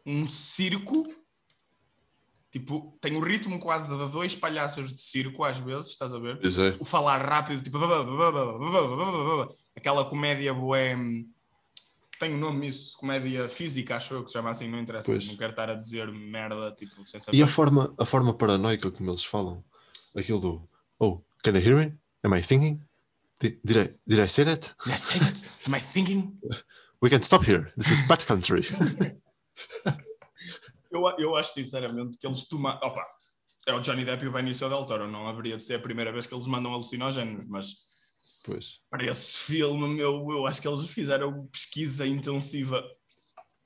um 0.06 0.26
circo. 0.26 1.08
Tipo, 2.52 2.98
tem 3.00 3.16
o 3.16 3.20
ritmo 3.20 3.60
quase 3.60 3.96
de 3.96 4.12
dois 4.12 4.36
palhaços 4.36 4.94
de 4.94 5.02
circo, 5.02 5.44
às 5.44 5.60
vezes, 5.60 5.92
estás 5.92 6.12
a 6.14 6.18
ver? 6.18 6.40
Pois 6.40 6.58
é. 6.58 6.76
o 6.80 6.86
falar 6.86 7.24
rápido, 7.24 7.62
tipo 7.62 7.78
aquela 9.76 10.06
comédia 10.06 10.54
boé. 10.54 10.96
Tem 12.20 12.34
um 12.34 12.40
nome 12.40 12.68
isso, 12.68 12.98
comédia 12.98 13.48
física, 13.48 13.96
acho 13.96 14.16
eu 14.16 14.24
que 14.24 14.30
se 14.30 14.34
chama 14.34 14.50
assim, 14.50 14.68
não 14.68 14.80
interessa. 14.80 15.12
Pois. 15.12 15.28
Não 15.28 15.38
quero 15.38 15.52
estar 15.52 15.70
a 15.70 15.76
dizer 15.76 16.12
merda, 16.12 16.72
tipo, 16.72 17.06
sem 17.06 17.20
saber. 17.20 17.38
E 17.38 17.44
a 17.44 17.48
forma, 17.48 17.94
a 17.98 18.06
forma 18.06 18.34
paranoica 18.34 18.92
como 18.92 19.12
eles 19.12 19.24
falam. 19.24 19.64
aquilo 20.16 20.40
do 20.40 20.70
Oh, 21.00 21.22
can 21.44 21.56
you 21.56 21.62
hear 21.62 21.76
me? 21.76 21.94
Am 22.24 22.34
I 22.34 22.42
thinking? 22.42 22.82
Did, 23.40 23.60
did 23.64 23.78
I 23.78 23.88
did 24.06 24.20
I 24.20 24.28
say 24.28 24.44
that? 24.44 24.76
Did 24.84 24.94
I 24.94 24.98
say 24.98 25.18
it? 25.18 25.46
Am 25.66 25.74
I 25.74 25.80
thinking? 25.80 26.38
We 27.02 27.10
can 27.10 27.22
stop 27.22 27.46
here. 27.46 27.72
This 27.78 27.92
is 27.92 28.08
bad 28.08 28.26
country. 28.26 28.64
Eu, 30.92 31.04
eu 31.20 31.36
acho 31.36 31.54
sinceramente 31.54 32.18
que 32.18 32.26
eles 32.26 32.48
tomam. 32.48 32.72
Opa, 32.82 33.06
é 33.68 33.74
o 33.74 33.80
Johnny 33.80 34.04
Depp 34.04 34.24
e 34.24 34.28
o 34.28 34.32
Benicio 34.32 34.68
Del 34.70 34.86
Toro, 34.86 35.08
não 35.08 35.28
haveria 35.28 35.56
de 35.58 35.62
ser 35.64 35.76
a 35.76 35.80
primeira 35.80 36.12
vez 36.12 36.26
que 36.26 36.34
eles 36.34 36.48
mandam 36.48 36.74
alucinógenos, 36.74 37.46
mas 37.48 37.76
pois, 38.44 38.80
para 38.90 39.06
esse 39.06 39.38
filme, 39.38 39.88
meu, 39.88 40.26
eu 40.32 40.48
acho 40.48 40.60
que 40.62 40.68
eles 40.68 40.90
fizeram 40.90 41.46
pesquisa 41.48 42.08
intensiva. 42.08 42.82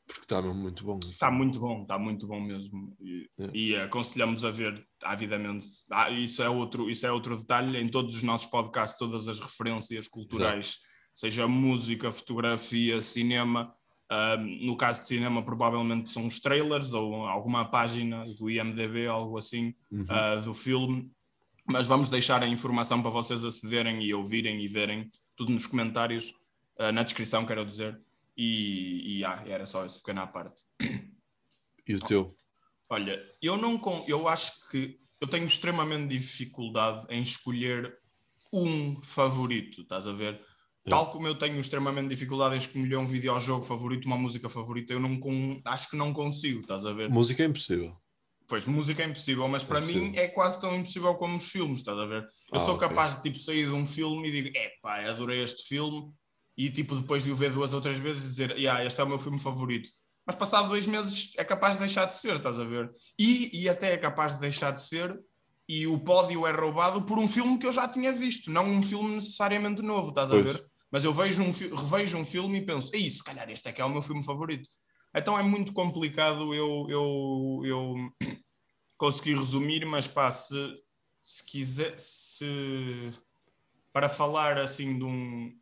porque 0.06 0.24
está 0.24 0.42
muito 0.42 0.84
bom. 0.84 1.00
Está 1.10 1.32
muito 1.32 1.60
bom, 1.62 1.82
está 1.84 1.98
muito 1.98 2.28
bom 2.28 2.42
mesmo. 2.42 2.94
E, 3.00 3.30
É. 3.40 3.50
e 3.54 3.76
aconselhamos 3.78 4.44
a 4.44 4.52
ver 4.52 4.86
avidamente. 5.06 5.66
Ah, 5.90 6.10
isso, 6.12 6.44
é 6.44 6.50
outro, 6.50 6.90
isso 6.90 7.06
é 7.08 7.12
outro 7.12 7.38
detalhe. 7.38 7.78
Em 7.78 7.88
todos 7.88 8.14
os 8.16 8.24
nossos 8.24 8.50
podcasts, 8.50 8.98
todas 8.98 9.30
as 9.30 9.40
referências 9.40 10.10
culturais, 10.10 10.80
seja 11.14 11.48
música, 11.48 12.12
fotografia, 12.12 13.02
cinema. 13.02 13.74
No 14.62 14.76
caso 14.78 15.02
de 15.02 15.08
cinema, 15.08 15.44
provavelmente 15.44 16.10
são 16.10 16.28
os 16.28 16.40
trailers 16.40 16.94
ou 16.94 17.26
alguma 17.26 17.66
página 17.66 18.24
do 18.38 18.50
IMDB, 18.50 19.08
algo 19.08 19.38
assim, 19.38 19.74
Uhum. 19.92 20.06
ah, 20.10 20.36
do 20.36 20.54
filme. 20.54 21.12
Mas 21.66 21.88
vamos 21.88 22.10
deixar 22.10 22.44
a 22.44 22.48
informação 22.48 23.02
para 23.02 23.10
vocês 23.10 23.44
acederem 23.44 24.04
e 24.04 24.14
ouvirem 24.14 24.62
e 24.62 24.68
verem 24.68 25.10
tudo 25.36 25.52
nos 25.52 25.66
comentários, 25.66 26.34
ah, 26.80 26.92
na 26.92 27.04
descrição, 27.04 27.46
quero 27.46 27.66
dizer. 27.66 28.00
E, 28.36 29.20
e 29.20 29.26
ah, 29.26 29.44
era 29.48 29.66
só 29.66 29.86
essa 29.86 30.00
pequena 30.00 30.28
parte. 30.28 30.64
E 31.88 31.96
o 31.96 32.00
teu? 32.00 32.32
Olha, 32.90 33.20
eu 33.42 33.58
não 33.58 33.78
com, 33.78 34.04
eu 34.08 34.28
acho 34.28 34.70
que 34.70 35.00
eu 35.20 35.28
tenho 35.28 35.46
extremamente 35.46 36.10
dificuldade 36.18 37.06
em 37.10 37.22
escolher 37.22 37.94
um 38.54 39.02
favorito, 39.02 39.82
estás 39.82 40.06
a 40.06 40.12
ver? 40.12 40.40
Tal 40.86 41.10
como 41.10 41.28
eu 41.28 41.36
tenho 41.36 41.58
extremamente 41.60 42.10
dificuldade 42.10 42.56
em 42.56 42.58
escolher 42.58 42.98
um 42.98 43.06
videojogo 43.06 43.64
favorito, 43.64 44.06
uma 44.06 44.18
música 44.18 44.50
favorita, 44.50 44.92
eu 44.94 45.00
não 45.00 45.18
com, 45.18 45.62
acho 45.66 45.90
que 45.90 45.96
não 45.96 46.12
consigo, 46.12 46.60
estás 46.60 46.86
a 46.86 46.92
ver? 46.94 47.10
Música 47.10 47.42
é 47.44 47.46
impossível. 47.46 47.96
Pois, 48.48 48.66
música 48.66 49.02
é 49.02 49.06
impossível, 49.06 49.48
mas 49.48 49.64
para 49.64 49.80
Impossível. 49.80 50.04
mim 50.04 50.18
é 50.18 50.28
quase 50.28 50.60
tão 50.60 50.76
impossível 50.76 51.16
como 51.16 51.38
os 51.38 51.48
filmes, 51.48 51.80
estás 51.80 51.98
a 51.98 52.06
ver? 52.06 52.24
Eu 52.52 52.58
Ah, 52.58 52.60
sou 52.60 52.76
ok. 52.76 52.90
capaz 52.90 53.16
de 53.16 53.24
tipo 53.24 53.38
sair 53.38 53.66
de 53.66 53.72
um 53.72 53.86
filme 53.86 54.28
e 54.28 54.32
digo, 54.32 54.58
epá, 54.58 55.00
adorei 55.10 55.42
este 55.42 55.64
filme, 55.68 56.12
e 56.58 56.70
tipo 56.70 56.96
depois 56.96 57.24
de 57.24 57.32
o 57.32 57.36
ver 57.36 57.52
duas 57.54 57.74
ou 57.74 57.80
três 57.80 57.98
vezes 57.98 58.24
dizer, 58.24 58.52
yeah, 58.58 58.84
este 58.86 59.00
é 59.00 59.04
o 59.04 59.08
meu 59.08 59.18
filme 59.18 59.40
favorito. 59.40 59.90
Mas 60.26 60.36
passado 60.36 60.68
dois 60.68 60.86
meses 60.86 61.32
é 61.38 61.44
capaz 61.46 61.76
de 61.76 61.80
deixar 61.80 62.06
de 62.06 62.16
ser, 62.16 62.36
estás 62.36 62.60
a 62.60 62.64
ver? 62.66 62.92
E, 63.18 63.62
e 63.62 63.70
até 63.70 63.94
é 63.94 63.98
capaz 63.98 64.36
de 64.36 64.42
deixar 64.42 64.72
de 64.72 64.82
ser, 64.84 65.18
e 65.68 65.88
o 65.88 65.98
pódio 65.98 66.46
é 66.46 66.52
roubado 66.52 67.04
por 67.04 67.18
um 67.18 67.28
filme 67.28 67.58
que 67.58 67.66
eu 67.66 67.72
já 67.72 67.88
tinha 67.88 68.12
visto, 68.12 68.52
não 68.52 68.66
um 68.70 68.84
filme 68.84 69.16
necessariamente 69.16 69.82
novo, 69.82 70.10
estás 70.10 70.30
a 70.30 70.36
Pois. 70.36 70.52
ver? 70.52 70.66
Mas 70.94 71.04
eu 71.04 71.12
vejo 71.12 71.42
um, 71.42 71.50
revejo 71.50 72.20
um 72.20 72.24
filme 72.24 72.60
e 72.60 72.66
penso, 72.68 72.92
ei, 72.94 73.10
se 73.10 73.24
calhar 73.24 73.50
este 73.50 73.68
é 73.68 73.72
que 73.72 73.82
é 73.82 73.86
o 73.86 73.90
meu 73.90 74.04
filme 74.04 74.24
favorito. 74.24 74.70
Então 75.16 75.38
é 75.38 75.42
muito 75.42 75.74
complicado 75.74 76.54
eu, 76.54 76.86
eu, 76.88 77.62
eu 77.66 77.96
consegui 78.96 79.34
resumir, 79.34 79.84
mas 79.88 80.06
pá, 80.06 80.32
se, 80.32 80.56
se 81.20 81.44
quiser, 81.48 81.98
se 81.98 82.46
para 83.92 84.08
falar 84.08 84.60
assim 84.60 84.96
de 84.96 85.04
um, 85.04 85.60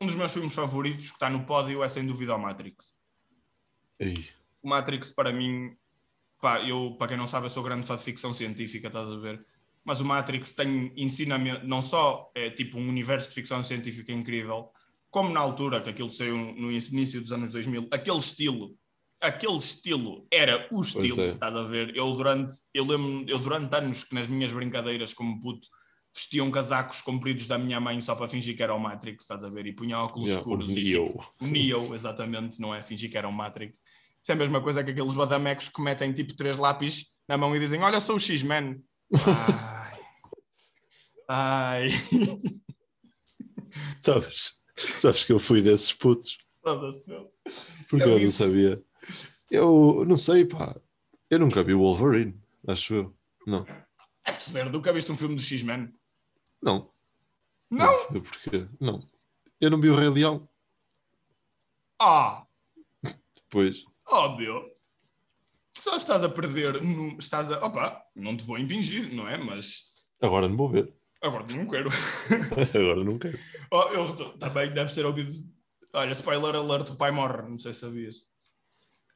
um 0.00 0.06
dos 0.06 0.14
meus 0.14 0.32
filmes 0.32 0.54
favoritos 0.54 1.08
que 1.08 1.14
está 1.14 1.28
no 1.28 1.44
pódio 1.44 1.82
é 1.82 1.88
sem 1.88 2.06
dúvida 2.06 2.36
o 2.36 2.38
Matrix. 2.38 2.94
Ei, 3.98 4.24
O 4.62 4.68
Matrix 4.68 5.10
para 5.10 5.32
mim, 5.32 5.76
pá, 6.40 6.60
eu 6.60 6.94
para 6.96 7.08
quem 7.08 7.16
não 7.16 7.26
sabe, 7.26 7.46
eu 7.46 7.50
sou 7.50 7.64
grande 7.64 7.88
fã 7.88 7.96
de 7.96 8.04
ficção 8.04 8.32
científica, 8.32 8.86
estás 8.86 9.08
a 9.10 9.18
ver? 9.18 9.44
Mas 9.84 10.00
o 10.00 10.04
Matrix 10.04 10.52
tem 10.52 10.92
ensinamento, 10.96 11.66
não 11.66 11.80
só 11.80 12.30
é 12.34 12.50
tipo 12.50 12.78
um 12.78 12.88
universo 12.88 13.28
de 13.28 13.34
ficção 13.34 13.64
científica 13.64 14.12
incrível, 14.12 14.70
como 15.10 15.30
na 15.30 15.40
altura 15.40 15.80
que 15.80 15.90
aquilo 15.90 16.10
saiu 16.10 16.36
no 16.36 16.70
início 16.70 17.20
dos 17.20 17.32
anos 17.32 17.50
2000, 17.50 17.88
aquele 17.90 18.18
estilo, 18.18 18.76
aquele 19.20 19.56
estilo 19.56 20.26
era 20.30 20.68
o 20.70 20.80
estilo, 20.80 21.20
é. 21.20 21.28
estás 21.28 21.56
a 21.56 21.64
ver? 21.64 21.96
Eu 21.96 22.12
durante, 22.12 22.54
eu 22.72 22.84
lembro, 22.84 23.28
eu 23.28 23.38
durante 23.38 23.74
anos 23.74 24.04
que 24.04 24.14
nas 24.14 24.28
minhas 24.28 24.52
brincadeiras 24.52 25.12
como 25.12 25.40
puto 25.40 25.66
vestiam 26.12 26.50
casacos 26.50 27.00
compridos 27.00 27.46
da 27.46 27.56
minha 27.56 27.80
mãe 27.80 28.00
só 28.00 28.14
para 28.14 28.28
fingir 28.28 28.56
que 28.56 28.62
era 28.62 28.74
o 28.74 28.78
Matrix, 28.78 29.22
estás 29.22 29.44
a 29.44 29.48
ver? 29.48 29.66
E 29.66 29.72
punha 29.72 29.98
óculos 29.98 30.30
yeah, 30.30 30.40
o 30.40 30.54
escuros 30.54 30.70
e 30.70 30.84
Neo. 30.84 31.06
tipo, 31.06 31.24
o 31.40 31.46
Neo, 31.46 31.94
exatamente, 31.94 32.60
não 32.60 32.74
é? 32.74 32.82
Fingir 32.82 33.10
que 33.10 33.18
era 33.18 33.28
um 33.28 33.32
Matrix. 33.32 33.80
Isso 34.22 34.32
é 34.32 34.34
a 34.34 34.38
mesma 34.38 34.60
coisa 34.60 34.84
que 34.84 34.90
aqueles 34.90 35.14
badamecos 35.14 35.68
que 35.68 35.80
metem 35.80 36.12
tipo 36.12 36.36
três 36.36 36.58
lápis 36.58 37.18
na 37.28 37.38
mão 37.38 37.54
e 37.56 37.58
dizem: 37.58 37.80
Olha, 37.82 38.00
sou 38.00 38.16
o 38.16 38.18
X-Men. 38.18 38.82
Ai. 39.26 40.00
Ai. 41.28 41.86
Sabes? 44.02 44.64
Sabes 44.76 45.24
que 45.24 45.32
eu 45.32 45.38
fui 45.38 45.60
desses 45.62 45.92
putos. 45.92 46.38
Porque 46.62 48.04
É 48.04 48.06
eu 48.06 48.18
não 48.20 48.30
sabia. 48.30 48.84
Eu 49.50 50.04
não 50.06 50.16
sei, 50.16 50.44
pá. 50.44 50.76
Eu 51.28 51.38
nunca 51.38 51.62
vi 51.62 51.74
o 51.74 51.80
Wolverine, 51.80 52.40
acho 52.66 52.94
eu. 52.94 53.16
Não. 53.46 53.66
É 54.24 54.38
ser, 54.38 54.70
nunca 54.70 54.92
viste 54.92 55.10
um 55.10 55.16
filme 55.16 55.34
do 55.34 55.42
X-Men? 55.42 55.92
Não. 56.62 56.92
Não? 57.70 57.98
sei 58.10 58.20
porquê. 58.20 58.68
Não. 58.80 59.06
Eu 59.60 59.70
não 59.70 59.80
vi 59.80 59.88
o 59.90 59.94
Rei 59.96 60.08
Leão. 60.08 60.48
Ah, 62.00 62.46
Depois. 63.34 63.84
óbvio. 64.06 64.70
Só 65.80 65.96
estás 65.96 66.22
a 66.22 66.28
perder. 66.28 66.82
no- 66.82 67.16
estás 67.18 67.50
a. 67.50 67.64
Opa, 67.64 68.02
não 68.14 68.36
te 68.36 68.44
vou 68.44 68.58
impingir, 68.58 69.12
não 69.14 69.26
é? 69.26 69.36
Mas 69.38 69.84
Agora 70.22 70.46
não 70.48 70.56
vou 70.56 70.68
ver. 70.70 70.92
agora 71.22 71.44
não 71.54 71.66
quero. 71.66 71.88
Agora 72.78 73.02
não 73.04 73.18
quero. 73.18 73.38
Oh, 73.72 73.82
eu 73.94 74.14
também 74.38 74.72
deve 74.74 74.92
ser 74.92 75.06
ouvido. 75.06 75.32
Olha, 75.94 76.12
spoiler 76.12 76.54
alert: 76.54 76.90
o 76.90 76.96
pai 76.96 77.10
morre. 77.10 77.42
Não 77.48 77.58
sei 77.58 77.72
se 77.72 77.80
sabias. 77.80 78.16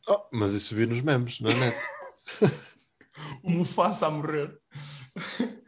Oh, 0.08 0.28
mas 0.32 0.52
isso 0.54 0.74
vi 0.74 0.86
nos 0.86 1.00
memes, 1.02 1.40
na 1.40 1.52
net. 1.54 1.76
o 3.44 3.50
Mufasa 3.50 4.06
a 4.06 4.10
morrer. 4.10 4.58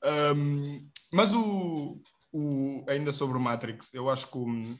Um, 0.00 0.88
mas 1.12 1.34
o, 1.34 2.00
o- 2.32 2.84
ainda 2.88 3.10
sobre 3.12 3.36
o 3.36 3.40
Matrix, 3.40 3.92
eu 3.92 4.08
acho 4.08 4.30
que 4.30 4.38
o- 4.38 4.76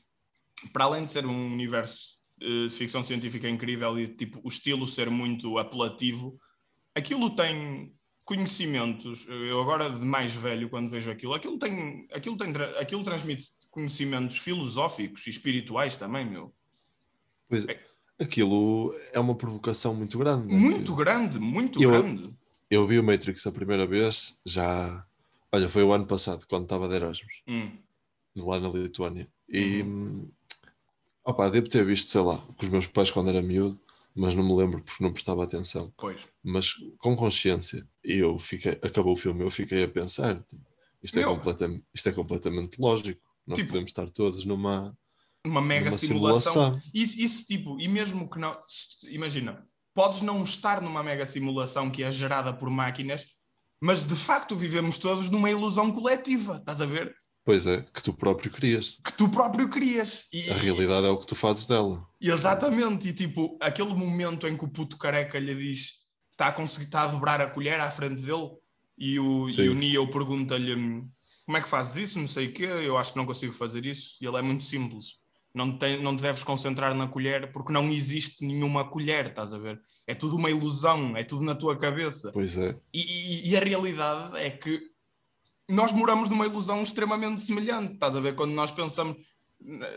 para 0.72 0.84
além 0.84 1.04
de 1.04 1.10
ser 1.10 1.26
um 1.26 1.52
universo 1.52 2.17
de 2.38 2.68
ficção 2.70 3.02
científica 3.02 3.48
incrível 3.48 3.98
e 3.98 4.08
tipo 4.08 4.40
o 4.44 4.48
estilo 4.48 4.86
ser 4.86 5.10
muito 5.10 5.58
apelativo, 5.58 6.38
aquilo 6.94 7.34
tem 7.34 7.92
conhecimentos. 8.24 9.26
Eu 9.28 9.60
agora 9.60 9.88
de 9.90 10.04
mais 10.04 10.32
velho 10.34 10.68
quando 10.68 10.88
vejo 10.88 11.10
aquilo, 11.10 11.34
aquilo 11.34 11.58
tem, 11.58 12.06
aquilo 12.12 12.36
tem, 12.36 12.50
aquilo 12.78 13.02
transmite 13.02 13.46
conhecimentos 13.70 14.38
filosóficos 14.38 15.26
e 15.26 15.30
espirituais 15.30 15.96
também, 15.96 16.28
meu. 16.28 16.54
Pois, 17.48 17.66
aquilo 18.20 18.94
é 19.12 19.18
uma 19.18 19.34
provocação 19.34 19.94
muito 19.94 20.18
grande. 20.18 20.46
né? 20.48 20.54
Muito 20.54 20.94
grande, 20.94 21.38
muito 21.38 21.82
Eu- 21.82 21.90
grande. 21.90 22.36
Eu 22.70 22.86
vi 22.86 22.98
o 22.98 23.02
Matrix 23.02 23.46
a 23.46 23.52
primeira 23.52 23.86
vez, 23.86 24.38
já. 24.44 25.02
Olha, 25.50 25.66
foi 25.70 25.82
o 25.82 25.92
ano 25.92 26.06
passado, 26.06 26.44
quando 26.46 26.64
estava 26.64 26.86
de 26.86 26.96
Erasmus, 26.96 27.42
Hum. 27.48 27.70
lá 28.36 28.60
na 28.60 28.68
Lituânia. 28.68 29.26
E. 29.48 29.82
hum, 29.82 30.30
Opa, 31.28 31.50
devo 31.50 31.68
ter 31.68 31.84
visto, 31.84 32.10
sei 32.10 32.22
lá, 32.22 32.38
com 32.38 32.62
os 32.62 32.68
meus 32.70 32.86
pais 32.86 33.10
quando 33.10 33.28
era 33.28 33.42
miúdo, 33.42 33.78
mas 34.16 34.34
não 34.34 34.42
me 34.42 34.54
lembro 34.56 34.82
porque 34.82 35.04
não 35.04 35.12
prestava 35.12 35.44
atenção. 35.44 35.92
Pois. 35.98 36.22
Mas 36.42 36.72
com 36.96 37.14
consciência, 37.14 37.86
e 38.02 38.14
eu 38.14 38.38
fiquei. 38.38 38.72
Acabou 38.82 39.12
o 39.12 39.16
filme, 39.16 39.44
eu 39.44 39.50
fiquei 39.50 39.84
a 39.84 39.88
pensar: 39.88 40.42
tipo, 40.44 40.62
isto, 41.02 41.18
é 41.20 41.24
completam, 41.24 41.78
isto 41.94 42.08
é 42.08 42.12
completamente 42.12 42.80
lógico. 42.80 43.20
Nós 43.46 43.58
Tipo, 43.58 43.68
podemos 43.70 43.90
estar 43.90 44.08
todos 44.08 44.46
numa, 44.46 44.96
Uma 45.46 45.60
mega 45.60 45.90
numa 45.90 45.98
simulação. 45.98 46.52
simulação. 46.52 46.82
Isso, 46.94 47.20
isso, 47.20 47.46
tipo, 47.46 47.78
e 47.78 47.86
mesmo 47.88 48.28
que 48.30 48.38
não. 48.38 48.58
Imagina, 49.10 49.62
podes 49.94 50.22
não 50.22 50.42
estar 50.42 50.80
numa 50.80 51.02
mega 51.02 51.26
simulação 51.26 51.90
que 51.90 52.02
é 52.02 52.10
gerada 52.10 52.54
por 52.54 52.70
máquinas, 52.70 53.34
mas 53.82 54.02
de 54.02 54.16
facto 54.16 54.56
vivemos 54.56 54.96
todos 54.96 55.28
numa 55.28 55.50
ilusão 55.50 55.92
coletiva, 55.92 56.56
estás 56.56 56.80
a 56.80 56.86
ver? 56.86 57.14
Pois 57.48 57.66
é, 57.66 57.80
que 57.94 58.02
tu 58.02 58.12
próprio 58.12 58.50
crias. 58.50 58.98
Que 59.02 59.10
tu 59.14 59.26
próprio 59.30 59.70
crias. 59.70 60.26
E, 60.30 60.50
A 60.50 60.54
realidade 60.54 61.06
é 61.06 61.08
o 61.08 61.16
que 61.16 61.26
tu 61.26 61.34
fazes 61.34 61.66
dela. 61.66 62.06
exatamente, 62.20 63.08
e 63.08 63.12
tipo, 63.14 63.56
aquele 63.58 63.94
momento 63.94 64.46
em 64.46 64.54
que 64.54 64.66
o 64.66 64.68
puto 64.68 64.98
careca 64.98 65.38
lhe 65.38 65.54
diz 65.54 66.04
está 66.32 66.48
a 66.48 66.52
conseguir, 66.52 66.84
está 66.84 67.04
a 67.04 67.06
dobrar 67.06 67.40
a 67.40 67.48
colher 67.48 67.80
à 67.80 67.90
frente 67.90 68.20
dele, 68.22 68.50
e 68.98 69.18
o, 69.18 69.46
Sim. 69.46 69.62
e 69.62 69.68
o 69.70 69.74
Neo 69.74 70.10
pergunta-lhe 70.10 70.74
como 71.46 71.56
é 71.56 71.62
que 71.62 71.68
fazes 71.70 72.10
isso, 72.10 72.18
não 72.18 72.28
sei 72.28 72.48
o 72.48 72.52
quê, 72.52 72.64
eu 72.64 72.98
acho 72.98 73.12
que 73.12 73.18
não 73.18 73.24
consigo 73.24 73.54
fazer 73.54 73.86
isso, 73.86 74.18
e 74.20 74.26
ele 74.26 74.36
é 74.36 74.42
muito 74.42 74.62
simples. 74.62 75.14
Não 75.54 75.78
te, 75.78 75.96
não 75.96 76.14
te 76.14 76.20
deves 76.22 76.44
concentrar 76.44 76.94
na 76.94 77.08
colher 77.08 77.50
porque 77.50 77.72
não 77.72 77.86
existe 77.88 78.44
nenhuma 78.44 78.84
colher, 78.84 79.28
estás 79.28 79.54
a 79.54 79.58
ver? 79.58 79.80
É 80.06 80.14
tudo 80.14 80.36
uma 80.36 80.50
ilusão, 80.50 81.16
é 81.16 81.24
tudo 81.24 81.42
na 81.44 81.54
tua 81.54 81.78
cabeça. 81.78 82.30
Pois 82.32 82.58
é. 82.58 82.76
E, 82.92 83.00
e- 83.00 83.48
e 83.52 83.56
a 83.56 83.60
realidade 83.60 84.36
é 84.36 84.50
que 84.50 84.80
nós 85.68 85.92
moramos 85.92 86.28
numa 86.28 86.46
ilusão 86.46 86.82
extremamente 86.82 87.42
semelhante, 87.42 87.94
estás 87.94 88.14
a 88.16 88.20
ver? 88.20 88.34
Quando 88.34 88.52
nós 88.52 88.70
pensamos, 88.70 89.16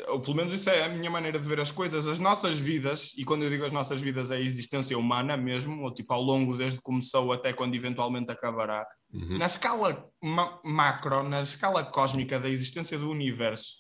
ou 0.10 0.20
pelo 0.20 0.36
menos 0.36 0.52
isso 0.54 0.70
é 0.70 0.84
a 0.86 0.90
minha 0.90 1.10
maneira 1.10 1.40
de 1.40 1.48
ver 1.48 1.60
as 1.60 1.72
coisas, 1.72 2.08
as 2.08 2.20
nossas 2.20 2.58
vidas, 2.60 3.14
e 3.18 3.24
quando 3.24 3.44
eu 3.44 3.50
digo 3.50 3.64
as 3.64 3.72
nossas 3.72 4.00
vidas 4.02 4.32
é 4.32 4.36
a 4.36 4.40
existência 4.42 4.98
humana 4.98 5.38
mesmo, 5.38 5.84
ou 5.84 5.94
tipo 5.94 6.12
ao 6.14 6.22
longo 6.22 6.58
desde 6.58 6.78
que 6.80 6.84
começou 6.84 7.32
até 7.32 7.54
quando 7.54 7.76
eventualmente 7.76 8.32
acabará, 8.32 8.86
Uhum. 9.14 9.38
na 9.38 9.46
escala 9.46 10.08
ma- 10.24 10.60
macro, 10.64 11.22
na 11.24 11.42
escala 11.42 11.84
cósmica 11.84 12.40
da 12.40 12.50
existência 12.50 12.98
do 12.98 13.10
universo, 13.10 13.78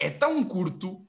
é 0.00 0.10
tão 0.10 0.42
curto 0.42 1.06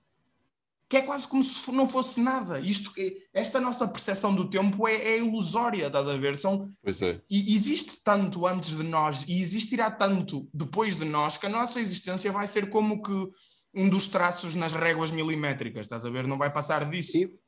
que 0.93 0.97
é 0.97 1.01
quase 1.01 1.27
como 1.27 1.43
se 1.43 1.71
não 1.71 1.89
fosse 1.89 2.19
nada. 2.21 2.59
Isto, 2.59 2.93
esta 3.33 3.59
nossa 3.59 3.87
percepção 3.87 4.35
do 4.35 4.47
tempo 4.47 4.87
é, 4.87 4.93
é 4.93 5.17
ilusória, 5.17 5.87
estás 5.87 6.07
a 6.07 6.15
ver? 6.17 6.37
São, 6.37 6.71
Pois 6.83 7.01
é, 7.01 7.19
e 7.27 7.55
existe 7.55 7.97
tanto 8.03 8.45
antes 8.45 8.77
de 8.77 8.83
nós 8.83 9.25
e 9.27 9.41
existirá 9.41 9.89
tanto 9.89 10.47
depois 10.53 10.95
de 10.95 11.03
nós 11.05 11.35
que 11.35 11.47
a 11.47 11.49
nossa 11.49 11.81
existência 11.81 12.31
vai 12.31 12.45
ser 12.47 12.69
como 12.69 13.01
que 13.01 13.27
um 13.73 13.89
dos 13.89 14.07
traços 14.07 14.53
nas 14.53 14.73
réguas 14.73 15.09
milimétricas, 15.09 15.81
estás 15.87 16.05
a 16.05 16.11
ver? 16.11 16.27
Não 16.27 16.37
vai 16.37 16.53
passar 16.53 16.87
disso. 16.87 17.17
E- 17.17 17.39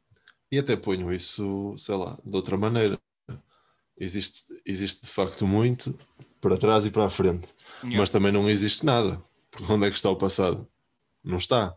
e 0.51 0.57
até 0.57 0.75
ponho 0.75 1.13
isso, 1.13 1.75
sei 1.77 1.95
lá, 1.95 2.17
de 2.25 2.35
outra 2.35 2.57
maneira. 2.57 2.99
Existe, 3.97 4.45
existe 4.65 5.01
de 5.03 5.07
facto 5.07 5.45
muito 5.45 5.97
para 6.41 6.57
trás 6.57 6.83
e 6.85 6.89
para 6.89 7.05
a 7.05 7.09
frente, 7.11 7.53
Yeah. 7.83 7.99
mas 7.99 8.09
também 8.09 8.31
não 8.31 8.49
existe 8.49 8.83
nada. 8.85 9.21
Porque 9.51 9.71
onde 9.71 9.85
é 9.85 9.89
que 9.91 9.95
está 9.97 10.09
o 10.09 10.15
passado? 10.15 10.67
Não 11.23 11.37
está. 11.37 11.75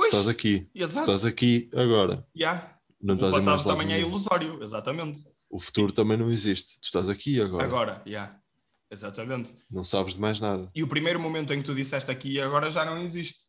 Pois, 0.00 0.12
Estás 0.14 0.28
aqui. 0.28 0.68
exato. 0.74 1.00
Estás 1.10 1.24
aqui 1.24 1.68
agora. 1.74 2.26
Yeah. 2.36 2.78
Não 3.00 3.14
O 3.14 3.18
passado 3.18 3.64
também 3.64 3.92
é 3.92 4.00
ilusório, 4.00 4.62
exatamente. 4.62 5.20
O 5.50 5.58
futuro 5.60 5.92
também 5.92 6.16
não 6.16 6.30
existe. 6.30 6.80
Tu 6.80 6.84
estás 6.86 7.08
aqui 7.08 7.40
agora. 7.40 7.64
Agora, 7.64 8.02
yeah. 8.06 8.38
exatamente. 8.90 9.54
Não 9.70 9.84
sabes 9.84 10.14
de 10.14 10.20
mais 10.20 10.40
nada. 10.40 10.70
E 10.74 10.82
o 10.82 10.88
primeiro 10.88 11.20
momento 11.20 11.52
em 11.54 11.58
que 11.58 11.64
tu 11.64 11.74
disseste 11.74 12.10
aqui 12.10 12.32
e 12.34 12.40
agora 12.40 12.70
já 12.70 12.84
não 12.84 13.02
existe. 13.02 13.48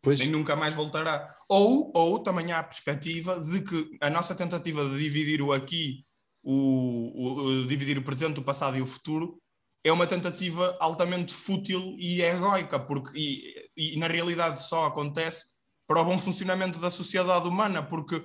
Pois, 0.00 0.18
nem 0.20 0.30
nunca 0.30 0.54
mais 0.54 0.74
voltará. 0.74 1.34
Ou, 1.48 1.90
ou 1.94 2.20
também 2.20 2.52
há 2.52 2.60
a 2.60 2.62
perspectiva 2.62 3.40
de 3.40 3.60
que 3.62 3.90
a 4.00 4.08
nossa 4.08 4.34
tentativa 4.34 4.88
de 4.88 4.96
dividir 4.98 5.42
o 5.42 5.52
aqui, 5.52 6.04
o, 6.42 6.52
o- 6.54 7.62
o- 7.62 7.66
dividir 7.66 7.98
o 7.98 8.04
presente, 8.04 8.38
o 8.38 8.44
passado 8.44 8.76
e 8.76 8.80
o 8.80 8.86
futuro, 8.86 9.40
é 9.84 9.90
uma 9.92 10.06
tentativa 10.06 10.76
altamente 10.80 11.34
fútil 11.34 11.96
e 11.98 12.22
egóica, 12.22 12.78
porque 12.78 13.18
e, 13.18 13.94
e 13.94 13.98
na 13.98 14.06
realidade 14.06 14.62
só 14.62 14.86
acontece 14.86 15.57
para 15.88 16.02
o 16.02 16.04
bom 16.04 16.18
funcionamento 16.18 16.78
da 16.78 16.90
sociedade 16.90 17.48
humana, 17.48 17.82
porque 17.82 18.22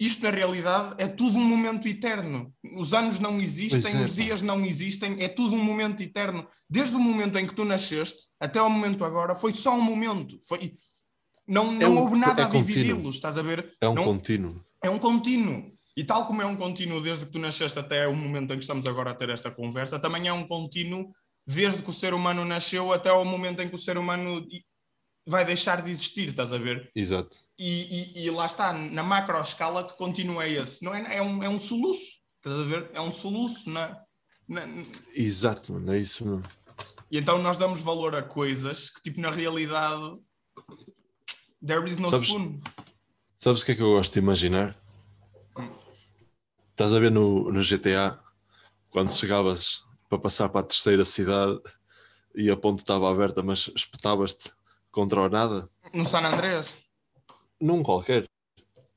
isto 0.00 0.22
na 0.22 0.30
realidade 0.30 0.96
é 0.98 1.06
tudo 1.06 1.38
um 1.38 1.44
momento 1.44 1.86
eterno. 1.86 2.52
Os 2.74 2.92
anos 2.92 3.20
não 3.20 3.36
existem, 3.36 4.00
é, 4.00 4.02
os 4.02 4.14
dias 4.14 4.42
não 4.42 4.64
existem, 4.66 5.22
é 5.22 5.28
tudo 5.28 5.54
um 5.54 5.62
momento 5.62 6.02
eterno. 6.02 6.48
Desde 6.68 6.96
o 6.96 6.98
momento 6.98 7.38
em 7.38 7.46
que 7.46 7.54
tu 7.54 7.64
nasceste 7.64 8.28
até 8.40 8.58
ao 8.58 8.68
momento 8.68 9.04
agora, 9.04 9.34
foi 9.34 9.54
só 9.54 9.74
um 9.74 9.82
momento. 9.82 10.36
Foi... 10.48 10.74
Não, 11.46 11.70
não 11.70 11.92
um- 11.94 11.98
houve 11.98 12.16
nada 12.18 12.42
é 12.42 12.44
a 12.44 12.48
dividi-los, 12.48 13.16
estás 13.16 13.38
a 13.38 13.42
ver? 13.42 13.72
é 13.80 13.88
um 13.88 13.94
não, 13.94 14.04
contínuo. 14.04 14.64
é 14.84 14.90
um 14.90 14.98
contínuo. 14.98 15.70
E 15.96 16.02
tal 16.02 16.24
como 16.26 16.40
é 16.40 16.46
um 16.46 16.56
contínuo 16.56 17.00
desde 17.02 17.26
que 17.26 17.32
tu 17.32 17.38
nasceste 17.38 17.78
até 17.78 18.08
o 18.08 18.16
momento 18.16 18.52
em 18.54 18.56
que 18.56 18.64
estamos 18.64 18.86
agora 18.86 19.10
a 19.10 19.14
ter 19.14 19.28
esta 19.28 19.50
conversa, 19.50 19.98
também 19.98 20.28
é 20.28 20.32
um 20.32 20.46
contínuo 20.46 21.10
desde 21.46 21.82
que 21.82 21.90
o 21.90 21.92
ser 21.92 22.14
humano 22.14 22.44
nasceu 22.44 22.92
até 22.92 23.10
ao 23.10 23.24
momento 23.24 23.60
em 23.60 23.68
que 23.68 23.74
o 23.74 23.78
ser 23.78 23.98
humano 23.98 24.46
vai 25.26 25.44
deixar 25.44 25.82
de 25.82 25.90
existir, 25.90 26.28
estás 26.30 26.52
a 26.52 26.58
ver? 26.58 26.90
Exato. 26.94 27.36
E, 27.58 28.14
e- 28.20 28.24
e 28.26 28.30
lá 28.30 28.46
está, 28.46 28.72
na 28.72 29.02
macro 29.02 29.40
escala 29.40 29.84
que 29.86 29.96
continua 29.96 30.46
esse. 30.48 30.84
Não 30.84 30.94
é, 30.94 31.16
é, 31.16 31.22
um, 31.22 31.42
é 31.42 31.48
um 31.48 31.58
soluço, 31.58 32.20
estás 32.38 32.58
a 32.58 32.64
ver? 32.64 32.90
É 32.92 33.00
um 33.00 33.12
soluço 33.12 33.68
na, 33.70 33.92
na- 34.48 34.66
Exato, 35.14 35.72
mano. 35.72 35.92
É 35.92 35.98
isso 35.98 36.24
mesmo. 36.26 36.44
E 37.10 37.18
então 37.18 37.38
nós 37.42 37.58
damos 37.58 37.80
valor 37.80 38.14
a 38.14 38.22
coisas 38.22 38.88
que, 38.90 39.02
tipo, 39.02 39.20
na 39.20 39.30
realidade, 39.30 40.16
there 41.64 41.88
is 41.88 41.98
no 41.98 42.08
Sabes- 42.08 42.28
spoon. 42.28 42.60
Sabes 43.38 43.62
o 43.62 43.64
que 43.66 43.72
é 43.72 43.74
que 43.74 43.82
eu 43.82 43.92
gosto 43.92 44.12
de 44.12 44.18
imaginar? 44.20 44.76
Estás 46.70 46.94
a 46.94 46.98
ver 46.98 47.10
no, 47.10 47.50
no 47.52 47.62
GTA, 47.62 48.18
quando 48.90 49.10
chegavas 49.12 49.84
para 50.08 50.18
passar 50.18 50.48
para 50.48 50.60
a 50.60 50.64
terceira 50.64 51.04
cidade 51.04 51.58
e 52.34 52.50
a 52.50 52.56
ponte 52.56 52.78
estava 52.80 53.10
aberta, 53.10 53.42
mas 53.42 53.70
espetavas-te 53.74 54.50
contra 54.90 55.20
o 55.20 55.28
nada? 55.28 55.68
No 55.92 56.04
San 56.06 56.20
Andreas. 56.26 56.72
Num 57.60 57.82
qualquer. 57.82 58.26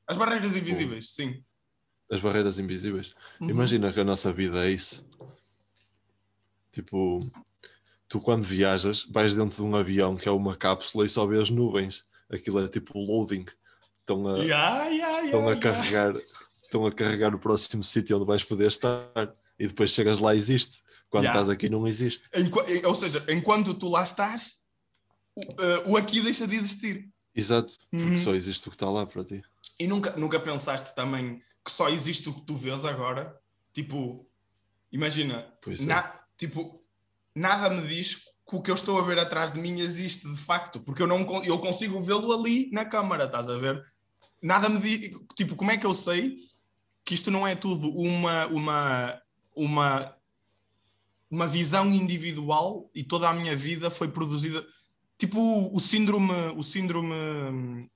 As 0.06 0.16
barreiras 0.16 0.54
invisíveis, 0.56 1.14
sim. 1.14 1.42
As 2.10 2.20
barreiras 2.20 2.58
invisíveis. 2.58 3.14
Uhum. 3.40 3.50
Imagina 3.50 3.92
que 3.92 4.00
a 4.00 4.04
nossa 4.04 4.32
vida 4.32 4.66
é 4.66 4.70
isso. 4.70 5.08
Tipo, 6.72 7.18
tu 8.08 8.20
quando 8.20 8.42
viajas, 8.42 9.04
vais 9.10 9.34
dentro 9.34 9.56
de 9.56 9.62
um 9.62 9.76
avião 9.76 10.16
que 10.16 10.28
é 10.28 10.32
uma 10.32 10.56
cápsula 10.56 11.06
e 11.06 11.08
só 11.08 11.26
vês 11.26 11.50
nuvens. 11.50 12.04
Aquilo 12.30 12.60
é 12.60 12.68
tipo 12.68 12.98
loading. 12.98 13.44
Estão 14.00 14.26
a, 14.28 14.38
Yeah, 14.38 14.84
yeah, 14.86 15.24
estão 15.24 15.40
a 15.48 15.52
yeah, 15.52 15.60
yeah. 15.60 15.60
carregar, 15.60 16.12
estão 16.64 16.86
a 16.86 16.92
carregar 16.92 17.34
o 17.34 17.38
próximo 17.38 17.82
sítio 17.82 18.16
onde 18.16 18.26
vais 18.26 18.42
poder 18.44 18.66
estar. 18.68 19.08
E 19.58 19.68
depois 19.68 19.90
chegas 19.90 20.18
lá 20.20 20.34
e 20.34 20.38
existe. 20.38 20.82
Quando 21.08 21.24
Yeah. 21.24 21.40
estás 21.40 21.48
aqui 21.54 21.68
não 21.68 21.86
existe. 21.86 22.28
Enqu- 22.34 22.64
ou 22.86 22.94
seja, 22.94 23.24
enquanto 23.28 23.72
tu 23.72 23.88
lá 23.88 24.02
estás, 24.02 24.58
o, 25.36 25.40
eh, 25.62 25.82
o 25.86 25.96
aqui 25.96 26.20
deixa 26.20 26.46
de 26.46 26.56
existir. 26.56 27.08
Exato, 27.34 27.74
porque 27.90 28.04
Uhum. 28.04 28.18
só 28.18 28.34
existe 28.34 28.66
o 28.68 28.70
que 28.70 28.76
está 28.76 28.88
lá 28.88 29.04
para 29.06 29.24
ti. 29.24 29.42
E 29.80 29.86
nunca, 29.86 30.16
nunca 30.16 30.38
pensaste 30.38 30.94
também 30.94 31.40
que 31.64 31.70
só 31.70 31.88
existe 31.88 32.28
o 32.28 32.34
que 32.34 32.42
tu 32.42 32.54
vês 32.54 32.84
agora? 32.84 33.36
Tipo, 33.72 34.24
imagina, 34.92 35.52
é. 35.66 35.84
na- 35.86 36.20
tipo, 36.36 36.80
nada 37.34 37.68
me 37.70 37.86
diz 37.88 38.16
que 38.48 38.54
o 38.56 38.62
que 38.62 38.70
eu 38.70 38.74
estou 38.74 39.00
a 39.00 39.04
ver 39.04 39.18
atrás 39.18 39.52
de 39.52 39.58
mim 39.60 39.80
existe 39.80 40.28
de 40.30 40.36
facto, 40.36 40.78
porque 40.80 41.02
eu, 41.02 41.06
não, 41.06 41.20
eu 41.44 41.58
consigo 41.58 42.00
vê-lo 42.00 42.32
ali 42.32 42.70
na 42.70 42.84
câmara, 42.84 43.24
estás 43.24 43.48
a 43.48 43.56
ver? 43.58 43.82
Nada 44.42 44.68
me 44.68 44.78
diz, 44.78 45.10
tipo, 45.34 45.56
como 45.56 45.70
é 45.70 45.76
que 45.78 45.86
eu 45.86 45.94
sei 45.94 46.36
que 47.04 47.14
isto 47.14 47.30
não 47.30 47.46
é 47.46 47.54
tudo 47.56 47.90
uma, 47.90 48.46
uma, 48.46 49.22
uma, 49.56 50.16
uma 51.30 51.46
visão 51.48 51.90
individual 51.90 52.90
e 52.94 53.02
toda 53.02 53.28
a 53.28 53.32
minha 53.32 53.56
vida 53.56 53.90
foi 53.90 54.08
produzida, 54.08 54.64
tipo 55.18 55.70
o 55.72 55.80
síndrome, 55.80 56.32
o 56.56 56.62
síndrome, 56.62 57.88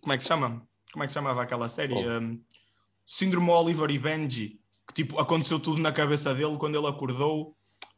como 0.00 0.12
é 0.12 0.16
que 0.16 0.22
se 0.22 0.28
chama? 0.28 0.66
Como 0.92 1.04
é 1.04 1.06
que 1.06 1.12
se 1.12 1.14
chamava 1.14 1.42
aquela 1.42 1.68
série? 1.68 1.94
Qual? 1.94 2.04
Um, 2.04 2.42
síndrome 3.06 3.50
Oliver 3.50 3.90
e 3.90 3.98
Benji, 3.98 4.60
que 4.86 4.94
tipo 4.94 5.18
aconteceu 5.18 5.58
tudo 5.58 5.80
na 5.80 5.92
cabeça 5.92 6.34
dele 6.34 6.56
quando 6.58 6.76
ele 6.78 6.86
acordou. 6.86 7.56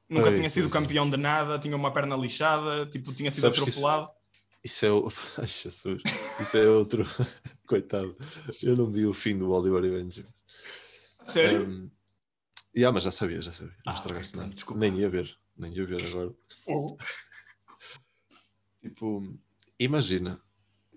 Nunca 0.08 0.32
tinha 0.32 0.50
sido 0.50 0.68
é. 0.68 0.70
campeão 0.70 1.08
de 1.08 1.16
nada, 1.16 1.58
tinha 1.58 1.74
uma 1.74 1.90
perna 1.90 2.14
lixada, 2.16 2.84
tipo, 2.86 3.14
tinha 3.14 3.30
sido 3.30 3.44
Sabes 3.44 3.58
atropelado. 3.60 4.10
Isso 4.62 4.84
é, 4.84 4.90
o... 4.90 5.08
Ai, 5.38 5.46
Jesus. 5.46 6.02
Isso 6.38 6.56
é 6.58 6.68
outro. 6.68 7.06
Coitado. 7.66 8.14
Eu 8.62 8.76
não 8.76 8.90
vi 8.90 9.06
o 9.06 9.14
fim 9.14 9.38
do 9.38 9.50
Oliver 9.50 9.82
e 9.84 9.90
Benji. 9.90 10.26
Sério? 11.24 11.66
Um, 11.66 11.90
yeah, 12.76 12.92
mas 12.92 13.04
já 13.04 13.10
sabia, 13.10 13.40
já 13.40 13.50
sabia. 13.50 13.74
Não 13.86 13.92
Ah, 13.92 13.96
estragaste 13.96 14.34
ok, 14.34 14.42
nada. 14.42 14.54
desculpa. 14.54 14.80
Nem 14.80 14.98
ia 14.98 15.08
ver. 15.08 15.34
Nem 15.56 15.72
ia 15.72 15.86
ver 15.86 16.04
agora. 16.06 16.34
Tipo, 18.82 19.22
imagina 19.78 20.40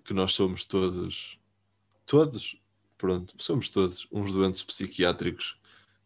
que 0.04 0.12
nós 0.12 0.32
somos 0.34 0.64
todos, 0.64 1.38
todos, 2.04 2.60
pronto, 2.98 3.34
somos 3.38 3.68
todos 3.68 4.06
uns 4.12 4.32
doentes 4.32 4.64
psiquiátricos 4.64 5.58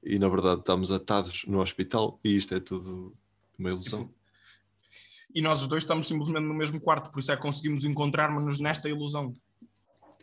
e 0.03 0.19
na 0.19 0.29
verdade 0.29 0.61
estamos 0.61 0.91
atados 0.91 1.45
no 1.47 1.61
hospital 1.61 2.19
e 2.25 2.37
isto 2.37 2.55
é 2.55 2.61
tudo 2.61 3.15
uma 3.59 3.71
ilusão. 3.71 4.13
E 5.35 5.41
nós 5.41 5.63
os 5.63 5.69
dois 5.69 5.85
estamos 5.85 6.07
simplesmente 6.07 6.45
no 6.45 6.55
mesmo 6.55 6.81
quarto, 6.81 7.11
por 7.11 7.21
isso 7.21 7.31
é 7.31 7.37
que 7.37 7.43
conseguimos 7.43 7.85
encontrar-nos 7.85 8.59
nesta 8.59 8.89
ilusão. 8.89 9.35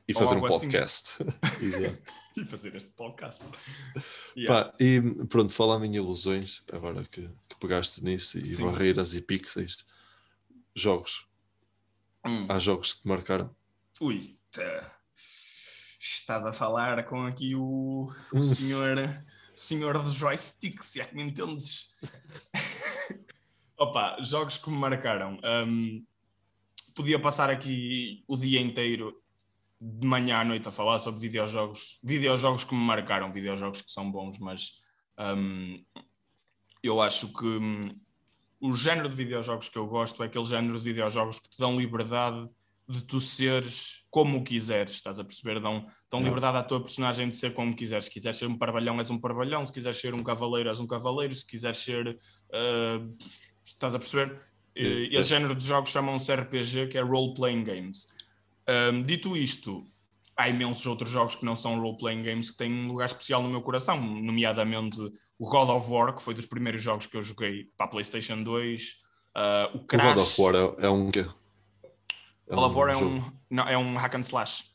E 0.07 0.13
fazer 0.13 0.37
um 0.37 0.45
assim. 0.45 0.59
podcast. 0.59 1.23
Exato. 1.61 2.13
E 2.37 2.45
fazer 2.45 2.75
este 2.75 2.91
podcast. 2.91 3.43
Yeah. 4.37 4.69
Pá, 4.69 4.75
e 4.79 5.01
pronto, 5.27 5.53
falando 5.53 5.85
em 5.85 5.95
ilusões, 5.95 6.63
agora 6.71 7.03
que, 7.03 7.21
que 7.49 7.55
pegaste 7.59 8.03
nisso, 8.03 8.37
e 8.37 8.45
Sim. 8.45 8.65
barreiras 8.65 9.13
e 9.13 9.21
pixels, 9.21 9.85
jogos. 10.75 11.26
Hum. 12.27 12.45
Há 12.49 12.59
jogos 12.59 12.93
que 12.95 13.01
te 13.03 13.07
marcaram. 13.07 13.55
Ui, 14.01 14.37
tá. 14.51 14.97
estás 15.99 16.45
a 16.45 16.51
falar 16.53 17.03
com 17.05 17.25
aqui 17.25 17.55
o, 17.55 18.11
o 18.33 18.37
Hum. 18.37 18.43
senhor, 18.43 18.97
senhor 19.55 19.97
do 20.03 20.11
joystick, 20.11 20.83
se 20.83 20.99
é 20.99 21.05
que 21.05 21.15
me 21.15 21.23
entendes. 21.23 21.95
Opa, 23.77 24.17
jogos 24.21 24.57
que 24.57 24.69
me 24.69 24.77
marcaram. 24.77 25.39
Hum, 25.65 26.05
podia 26.95 27.21
passar 27.21 27.49
aqui 27.49 28.23
o 28.27 28.35
dia 28.35 28.59
inteiro, 28.59 29.21
de 29.79 30.05
manhã 30.07 30.39
à 30.39 30.43
noite, 30.43 30.67
a 30.67 30.71
falar 30.71 30.99
sobre 30.99 31.21
videojogos. 31.21 31.99
Videojogos 32.03 32.63
que 32.63 32.75
me 32.75 32.81
marcaram, 32.81 33.31
videojogos 33.31 33.81
que 33.81 33.91
são 33.91 34.11
bons, 34.11 34.37
mas 34.39 34.73
hum, 35.17 35.83
eu 36.83 37.01
acho 37.01 37.31
que 37.33 37.45
hum, 37.45 37.89
o 38.59 38.73
género 38.73 39.09
de 39.09 39.15
videojogos 39.15 39.69
que 39.69 39.77
eu 39.77 39.87
gosto 39.87 40.21
é 40.23 40.25
aquele 40.25 40.45
género 40.45 40.77
de 40.77 40.83
videojogos 40.83 41.39
que 41.39 41.49
te 41.49 41.57
dão 41.59 41.79
liberdade 41.79 42.47
de 42.89 43.03
tu 43.03 43.19
seres 43.19 44.05
como 44.09 44.43
quiseres, 44.43 44.93
estás 44.93 45.19
a 45.19 45.23
perceber? 45.23 45.59
Dão, 45.59 45.85
dão 46.09 46.19
Não. 46.19 46.27
liberdade 46.27 46.57
à 46.57 46.63
tua 46.63 46.81
personagem 46.81 47.27
de 47.27 47.35
ser 47.35 47.53
como 47.53 47.75
quiseres. 47.75 48.05
Se 48.05 48.11
quiseres 48.11 48.37
ser 48.37 48.47
um 48.47 48.57
parvalhão, 48.57 48.97
és 48.97 49.09
um 49.09 49.19
parvalhão. 49.19 49.65
Se 49.65 49.73
quiseres 49.73 49.97
ser 49.99 50.13
um 50.13 50.23
cavaleiro, 50.23 50.69
és 50.69 50.79
um 50.79 50.87
cavaleiro. 50.87 51.35
Se 51.35 51.45
quiseres 51.45 51.77
ser. 51.77 52.15
ah, 52.53 53.05
estás 53.63 53.93
a 53.93 53.99
perceber? 53.99 54.41
É, 54.75 54.81
Esse 55.11 55.33
é. 55.33 55.37
género 55.37 55.53
de 55.55 55.65
jogos 55.65 55.91
chamam-se 55.91 56.33
RPG, 56.33 56.87
que 56.87 56.97
é 56.97 57.01
Role 57.01 57.33
Playing 57.33 57.63
Games. 57.63 58.07
Um, 58.69 59.03
dito 59.03 59.35
isto, 59.35 59.83
há 60.37 60.47
imensos 60.47 60.85
outros 60.85 61.09
jogos 61.09 61.35
que 61.35 61.43
não 61.43 61.55
são 61.55 61.79
role-playing 61.79 62.21
games 62.21 62.51
que 62.51 62.57
têm 62.57 62.71
um 62.71 62.87
lugar 62.87 63.07
especial 63.07 63.41
no 63.41 63.49
meu 63.49 63.61
coração, 63.61 63.99
nomeadamente 63.99 64.97
o 65.39 65.49
God 65.49 65.69
of 65.69 65.91
War, 65.91 66.15
que 66.15 66.21
foi 66.21 66.35
dos 66.35 66.45
primeiros 66.45 66.81
jogos 66.81 67.07
que 67.07 67.17
eu 67.17 67.23
joguei 67.23 67.65
para 67.75 67.87
a 67.87 67.89
PlayStation 67.89 68.43
2, 68.43 68.81
uh, 69.35 69.77
o 69.77 69.79
Crash. 69.85 70.05
O 70.05 70.13
God 70.13 70.17
of 70.23 70.41
War 70.41 70.55
é, 70.55 70.85
é 70.85 70.89
um 70.89 71.09
quê? 71.09 71.25
É 72.47 72.55
God 72.55 72.65
of 72.65 72.75
War 72.77 72.89
é 72.89 72.97
um, 72.97 73.31
não, 73.49 73.67
é 73.67 73.77
um 73.77 73.95
hack 73.97 74.15
and 74.15 74.21
slash. 74.21 74.65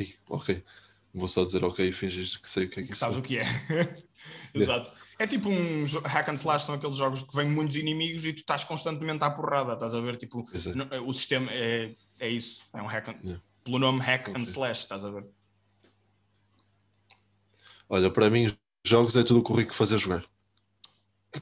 Ih, 0.00 0.14
ok. 0.28 0.64
Vou 1.14 1.26
só 1.26 1.44
dizer 1.44 1.64
ok 1.64 1.88
e 1.88 1.92
fingir 1.92 2.40
que 2.40 2.46
sei 2.46 2.66
o 2.66 2.70
que 2.70 2.80
é 2.80 2.82
que, 2.82 2.88
que 2.90 2.94
sabes 2.94 3.16
o 3.16 3.22
que 3.22 3.38
é. 3.38 3.44
Exato. 4.52 4.92
É 5.18 5.26
tipo 5.26 5.48
um 5.48 5.84
hack 6.04 6.28
and 6.28 6.34
slash, 6.34 6.66
são 6.66 6.74
aqueles 6.74 6.96
jogos 6.96 7.22
que 7.22 7.34
vêm 7.34 7.48
muitos 7.48 7.76
inimigos 7.76 8.26
e 8.26 8.32
tu 8.32 8.40
estás 8.40 8.64
constantemente 8.64 9.24
à 9.24 9.30
porrada, 9.30 9.72
estás 9.72 9.94
a 9.94 10.00
ver? 10.00 10.16
Tipo, 10.16 10.44
no, 10.74 11.08
o 11.08 11.12
sistema 11.12 11.50
é, 11.50 11.92
é 12.20 12.28
isso, 12.28 12.66
é 12.72 12.82
um 12.82 12.86
hack 12.86 13.08
and, 13.08 13.18
yeah. 13.24 13.42
Pelo 13.68 13.78
nome 13.78 14.00
hack 14.00 14.30
and 14.30 14.44
slash, 14.44 14.80
estás 14.80 15.04
a 15.04 15.10
ver? 15.10 15.26
Olha, 17.90 18.10
para 18.10 18.30
mim, 18.30 18.46
jogos 18.84 19.14
é 19.14 19.22
tudo 19.22 19.40
o 19.40 19.44
que 19.44 19.52
o 19.52 19.54
Rico 19.54 19.74
fazia 19.74 19.98
jogar. 19.98 20.24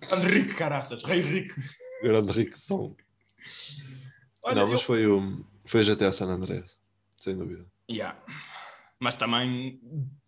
Grande 0.08 0.26
Rico, 0.26 0.56
caraças, 0.56 1.04
Rei 1.04 1.20
Rico. 1.20 1.54
Grande 2.02 2.32
Rico 2.32 2.58
são. 2.58 2.96
Olha, 4.42 4.56
Não, 4.56 4.66
mas 4.66 4.80
eu... 4.80 4.86
foi 4.86 5.06
o 5.06 5.44
foi 5.64 5.84
GTA 5.84 6.12
San 6.12 6.26
Andreas, 6.26 6.78
sem 7.18 7.36
dúvida. 7.36 7.64
Yeah. 7.90 8.20
Mas 8.98 9.14
também, 9.14 9.80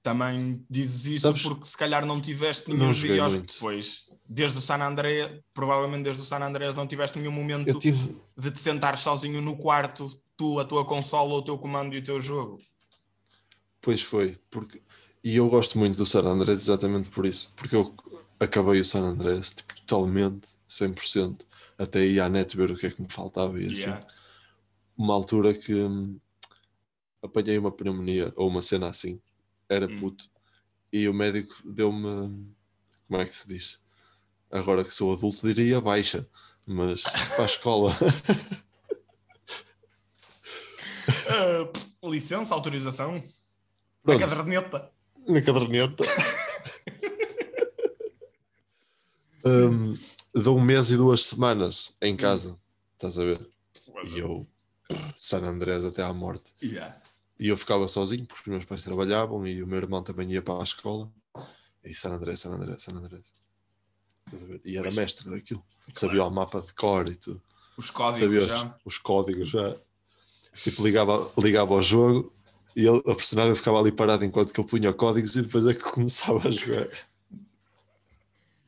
também 0.03 0.65
dizes 0.71 1.07
isso 1.07 1.27
Sabes, 1.27 1.43
porque 1.43 1.65
se 1.65 1.77
calhar 1.77 2.05
não 2.05 2.21
tiveste 2.21 2.73
nenhum 2.73 2.93
vídeo 2.93 3.41
depois. 3.41 4.09
Desde 4.29 4.59
o 4.59 4.61
San 4.61 4.83
Andreas, 4.83 5.41
provavelmente 5.55 6.05
desde 6.05 6.23
o 6.23 6.25
San 6.25 6.41
Andreas 6.41 6.77
não 6.77 6.87
tiveste 6.87 7.19
nenhum 7.19 7.33
momento 7.33 7.79
tive... 7.79 8.21
de 8.37 8.51
te 8.51 8.61
sentar 8.61 8.97
sozinho 8.97 9.41
no 9.41 9.57
quarto, 9.57 10.11
tu, 10.39 10.59
a 10.59 10.65
tua 10.65 10.87
consola, 10.87 11.35
o 11.35 11.43
teu 11.43 11.59
comando 11.59 11.95
e 11.95 11.99
o 11.99 12.03
teu 12.03 12.21
jogo. 12.21 12.57
Pois 13.83 14.01
foi, 14.01 14.39
porque 14.51 14.81
e 15.23 15.37
eu 15.37 15.49
gosto 15.49 15.77
muito 15.77 15.99
do 15.99 16.07
San 16.07 16.23
Andreas 16.23 16.63
exatamente 16.63 17.11
por 17.11 17.27
isso, 17.27 17.53
porque 17.57 17.75
eu 17.75 17.95
acabei 18.39 18.81
o 18.81 18.85
San 18.85 19.03
Andreas 19.03 19.53
tipo, 19.53 19.75
totalmente, 19.75 20.57
100%, 20.69 21.45
até 21.77 22.07
ir 22.07 22.21
à 22.21 22.29
net 22.29 22.57
ver 22.57 22.71
o 22.71 22.77
que 22.77 22.87
é 22.87 22.91
que 22.91 23.03
me 23.03 23.11
faltava 23.11 23.61
e 23.61 23.67
assim. 23.67 23.83
Yeah. 23.83 24.07
Uma 24.97 25.15
altura 25.15 25.53
que 25.55 25.75
hum, 25.75 26.19
apanhei 27.23 27.59
uma 27.59 27.73
pneumonia 27.73 28.33
ou 28.37 28.49
uma 28.49 28.63
cena 28.63 28.89
assim, 28.89 29.21
era 29.69 29.87
hum. 29.87 29.97
puto, 29.97 30.31
e 30.93 31.09
o 31.09 31.15
médico 31.15 31.55
deu-me, 31.65 32.55
como 33.07 33.21
é 33.21 33.25
que 33.25 33.35
se 33.35 33.49
diz? 33.49 33.81
Agora 34.51 34.85
que 34.85 34.95
sou 34.95 35.13
adulto 35.13 35.47
diria 35.47 35.81
baixa, 35.81 36.27
mas 36.67 37.03
para 37.35 37.43
a 37.43 37.47
escola. 37.47 37.93
uh, 41.09 42.11
licença, 42.11 42.55
autorização? 42.55 43.21
Pronto. 44.03 44.21
Na 44.21 44.27
caderneta. 44.27 44.91
Na 45.27 45.43
caderneta. 45.43 46.05
um, 49.45 49.95
de 50.35 50.49
um 50.49 50.61
mês 50.61 50.91
e 50.91 50.97
duas 50.97 51.25
semanas 51.25 51.93
em 52.01 52.17
casa, 52.17 52.59
estás 52.95 53.19
a 53.19 53.25
ver? 53.25 53.49
E 54.07 54.19
eu, 54.19 54.47
San 55.19 55.43
Andrés 55.43 55.85
até 55.85 56.03
à 56.03 56.13
morte. 56.13 56.53
Yeah. 56.63 57.01
E 57.39 57.49
eu 57.49 57.57
ficava 57.57 57.87
sozinho, 57.89 58.27
porque 58.27 58.51
os 58.51 58.55
meus 58.55 58.65
pais 58.65 58.83
trabalhavam 58.83 59.47
e 59.47 59.63
o 59.63 59.67
meu 59.67 59.79
irmão 59.79 60.03
também 60.03 60.31
ia 60.31 60.43
para 60.43 60.61
a 60.61 60.65
escola. 60.65 61.11
E 61.85 61.95
San 61.95 62.11
Andrés, 62.11 62.41
San 62.41 62.51
Andrés, 62.51 62.83
San 62.83 62.97
Andrés. 62.97 63.33
E 64.65 64.77
era 64.77 64.91
mestre 64.91 65.31
daquilo. 65.31 65.65
Claro. 65.81 65.99
Sabia 65.99 66.25
o 66.25 66.31
mapa 66.31 66.61
de 66.61 66.73
cor 66.75 67.09
e 67.09 67.17
tudo. 67.17 67.43
Os 67.77 67.91
códigos 67.91 68.43
Sabia 68.43 68.57
já. 68.57 68.67
Os, 68.85 68.95
os 68.95 68.99
códigos 68.99 69.49
já. 69.49 69.77
Tipo, 70.63 70.83
ligava, 70.83 71.31
ligava 71.39 71.75
ao 71.75 71.83
jogo 71.83 72.33
e 72.75 72.87
ele, 72.87 72.99
a 73.07 73.15
personagem 73.15 73.55
ficava 73.55 73.79
ali 73.79 73.93
parado 73.93 74.25
enquanto 74.25 74.53
que 74.53 74.61
eu 74.61 74.65
punha 74.65 74.93
códigos 74.93 75.37
e 75.37 75.43
depois 75.43 75.67
é 75.67 75.75
que 75.75 75.83
começava 75.83 76.49
a 76.49 76.51
jogar. 76.51 76.89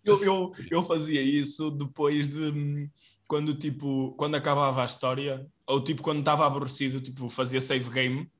Eu, 0.04 0.22
eu, 0.24 0.52
eu 0.70 0.82
fazia 0.82 1.20
isso 1.20 1.70
depois 1.70 2.30
de 2.30 2.90
quando 3.28 3.54
tipo 3.54 4.14
quando 4.16 4.34
acabava 4.34 4.82
a 4.82 4.84
história 4.84 5.46
ou 5.66 5.82
tipo 5.82 6.02
quando 6.02 6.20
estava 6.20 6.46
aborrecido 6.46 7.00
tipo 7.00 7.28
fazia 7.28 7.60
save 7.60 7.90
game 7.90 8.30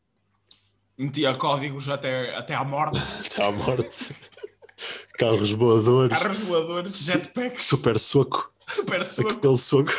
metia 1.01 1.35
códigos 1.35 1.89
até, 1.89 2.37
até 2.37 2.55
à 2.55 2.65
morte. 2.65 2.99
até 3.27 3.45
à 3.45 3.51
morte. 3.51 4.15
Carros 5.19 5.53
voadores. 5.53 6.19
Carros 6.19 6.39
voadores, 6.41 7.05
jetpacks. 7.05 7.65
Super 7.65 7.99
soco. 7.99 8.53
Super 8.67 9.05
soco. 9.05 9.31
Aquele 9.31 9.57
soco. 9.59 9.93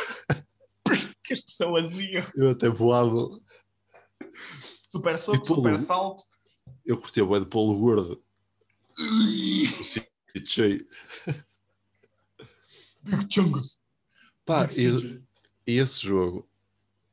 Pessoas 1.40 1.92
iam. 1.94 2.24
Eu 2.34 2.50
até 2.50 2.68
voava. 2.68 3.40
Super 4.90 5.18
soco, 5.18 5.46
super 5.46 5.76
salto. 5.76 6.24
Eu 6.84 6.98
curti 6.98 7.20
o 7.22 7.40
de 7.40 7.46
polo 7.46 7.78
gordo. 7.78 8.22
o 8.98 10.34
CJ. 10.38 10.86
Big 13.02 13.26
Chungus. 13.32 13.80
Pá, 14.44 14.68
e, 14.76 15.22
e, 15.66 15.78
esse 15.78 16.04
jogo 16.04 16.48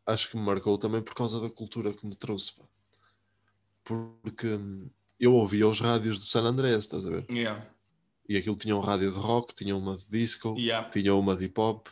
acho 0.06 0.30
que 0.30 0.38
me 0.38 0.44
marcou 0.44 0.78
também 0.78 1.02
por 1.02 1.14
causa 1.14 1.40
da 1.40 1.50
cultura 1.50 1.94
que 1.94 2.06
me 2.06 2.16
trouxe. 2.16 2.54
Pá 2.54 2.64
porque 3.90 4.48
hum, 4.48 4.78
eu 5.20 5.34
ouvia 5.34 5.68
os 5.68 5.80
rádios 5.80 6.20
do 6.20 6.24
San 6.24 6.44
Andrés, 6.44 6.82
estás 6.82 7.08
a 7.08 7.10
ver? 7.10 7.26
Yeah. 7.28 7.66
E 8.28 8.38
aquilo 8.38 8.56
tinha 8.56 8.76
um 8.76 8.80
rádio 8.80 9.12
de 9.12 9.18
rock, 9.18 9.56
tinha 9.56 9.76
uma 9.76 9.98
de 9.98 10.08
disco, 10.08 10.56
yeah. 10.56 10.88
tinha 10.90 11.16
uma 11.16 11.36
de 11.36 11.46
hip 11.46 11.60
hop. 11.60 11.88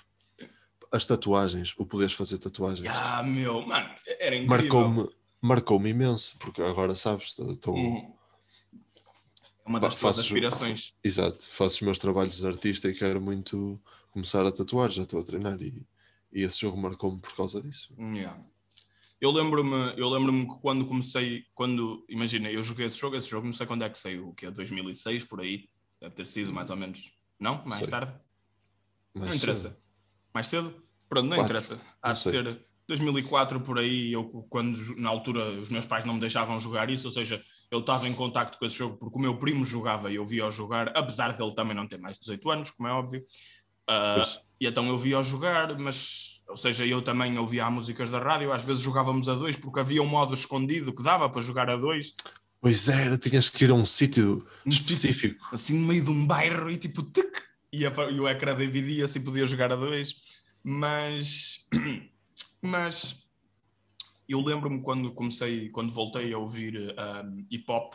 As 0.92 1.06
tatuagens, 1.06 1.74
o 1.78 1.86
poderes 1.86 2.14
fazer 2.14 2.38
tatuagens. 2.38 2.88
Ah, 2.90 3.22
meu, 3.24 3.66
mano, 3.66 3.90
era 4.20 4.36
incrível. 4.36 4.58
Marcou-me 4.58 5.18
marcou 5.42 5.86
imenso, 5.86 6.38
porque 6.40 6.62
agora 6.62 6.96
sabes, 6.96 7.36
estou. 7.38 7.76
Uhum. 7.76 8.14
É 9.66 9.70
uma 9.70 9.80
das 9.80 9.96
tuas 9.96 10.20
aspirações. 10.20 10.96
Exato, 11.04 11.50
faço 11.50 11.76
os 11.76 11.82
meus 11.82 12.00
trabalhos 12.00 12.38
de 12.38 12.48
artista 12.48 12.90
e 12.90 12.94
quero 12.94 13.22
muito 13.22 13.80
começar 14.12 14.46
a 14.46 14.52
tatuar, 14.52 14.90
já 14.90 15.04
estou 15.04 15.20
a 15.20 15.24
treinar 15.24 15.62
e, 15.62 15.86
e 16.32 16.42
esse 16.42 16.62
jogo 16.62 16.78
marcou-me 16.78 17.20
por 17.20 17.36
causa 17.36 17.62
disso. 17.62 17.94
Yeah. 18.00 18.42
Eu 19.20 19.32
lembro-me, 19.32 19.94
eu 19.98 20.10
lembro-me 20.10 20.48
que 20.48 20.60
quando 20.62 20.86
comecei, 20.86 21.44
quando, 21.54 22.06
imagina, 22.08 22.50
eu 22.50 22.64
joguei 22.64 22.86
esse 22.86 22.98
jogo, 22.98 23.16
esse 23.16 23.30
jogo 23.30 23.46
não 23.46 23.54
sei 23.54 23.66
quando 23.66 23.84
é 23.84 23.90
que 23.90 23.98
saiu, 23.98 24.30
o 24.30 24.34
que 24.34 24.46
é 24.46 24.52
2006 24.52 25.26
por 25.26 25.42
aí, 25.42 25.68
deve 26.00 26.16
ter 26.16 26.26
sido 26.26 26.54
mais 26.54 26.70
ou 26.70 26.78
menos. 26.78 27.12
Não? 27.40 27.64
Mais 27.66 27.82
sei. 27.82 27.88
tarde? 27.88 28.14
Mais 29.16 29.30
não 29.30 29.36
interessa. 29.36 29.70
Cedo. 29.70 29.87
Mais 30.38 30.50
cedo? 30.50 30.72
Pronto, 31.10 31.26
não 31.26 31.38
Quatro. 31.38 31.46
interessa. 31.46 31.82
Há 32.00 32.14
de 32.14 32.20
ser 32.20 32.60
2004 32.88 33.60
por 33.62 33.80
aí, 33.80 34.14
eu 34.14 34.24
quando 34.48 34.96
na 34.96 35.10
altura 35.10 35.44
os 35.60 35.72
meus 35.72 35.88
pais 35.88 36.06
não 36.06 36.14
me 36.14 36.20
deixavam 36.20 36.60
jogar 36.60 36.92
isso, 36.92 37.08
ou 37.08 37.12
seja, 37.12 37.44
eu 37.72 37.80
estava 37.80 38.08
em 38.08 38.14
contacto 38.14 38.60
com 38.60 38.66
esse 38.68 38.78
jogo 38.78 38.98
porque 39.00 39.18
o 39.18 39.20
meu 39.20 39.40
primo 39.40 39.66
jogava 39.66 40.12
e 40.12 40.16
eu 40.16 40.26
via-o 40.28 40.52
jogar, 40.52 40.96
apesar 40.96 41.36
dele 41.36 41.56
também 41.56 41.76
não 41.76 41.88
ter 41.88 41.98
mais 41.98 42.18
de 42.18 42.20
18 42.20 42.52
anos, 42.52 42.70
como 42.70 42.88
é 42.88 42.92
óbvio. 42.92 43.26
Uh, 43.90 44.42
e 44.62 44.68
então 44.68 44.88
eu 44.88 44.96
via-o 44.96 45.24
jogar, 45.24 45.76
mas 45.80 46.40
ou 46.48 46.56
seja, 46.56 46.86
eu 46.86 47.02
também 47.02 47.36
ouvia 47.40 47.68
músicas 47.72 48.12
da 48.12 48.20
rádio, 48.20 48.54
às 48.54 48.64
vezes 48.64 48.84
jogávamos 48.84 49.28
a 49.28 49.34
dois 49.34 49.58
porque 49.58 49.80
havia 49.80 50.04
um 50.04 50.08
modo 50.08 50.36
escondido 50.36 50.94
que 50.94 51.02
dava 51.02 51.28
para 51.28 51.42
jogar 51.42 51.68
a 51.68 51.76
dois. 51.76 52.14
Pois 52.62 52.88
era, 52.88 53.18
tinhas 53.18 53.50
que 53.50 53.64
ir 53.64 53.72
a 53.72 53.74
um 53.74 53.88
sítio 53.88 54.46
um 54.64 54.70
específico. 54.70 55.44
Sítio, 55.46 55.56
assim 55.56 55.80
no 55.80 55.88
meio 55.88 56.04
de 56.04 56.12
um 56.12 56.28
bairro 56.28 56.70
e 56.70 56.78
tipo, 56.78 57.02
tic, 57.02 57.42
e, 57.72 57.86
a, 57.86 57.92
e 58.12 58.20
o 58.20 58.28
ecrã 58.28 58.56
dividia-se 58.56 59.20
e 59.20 59.24
podia 59.24 59.46
jogar 59.46 59.72
a 59.72 59.76
dois. 59.76 60.16
Mas, 60.64 61.68
mas 62.62 63.28
eu 64.28 64.42
lembro-me 64.42 64.82
quando 64.82 65.14
comecei, 65.14 65.70
quando 65.70 65.94
voltei 65.94 66.34
a 66.34 66.38
ouvir 66.38 66.96
um, 67.26 67.46
hip 67.50 67.66
hop, 67.70 67.94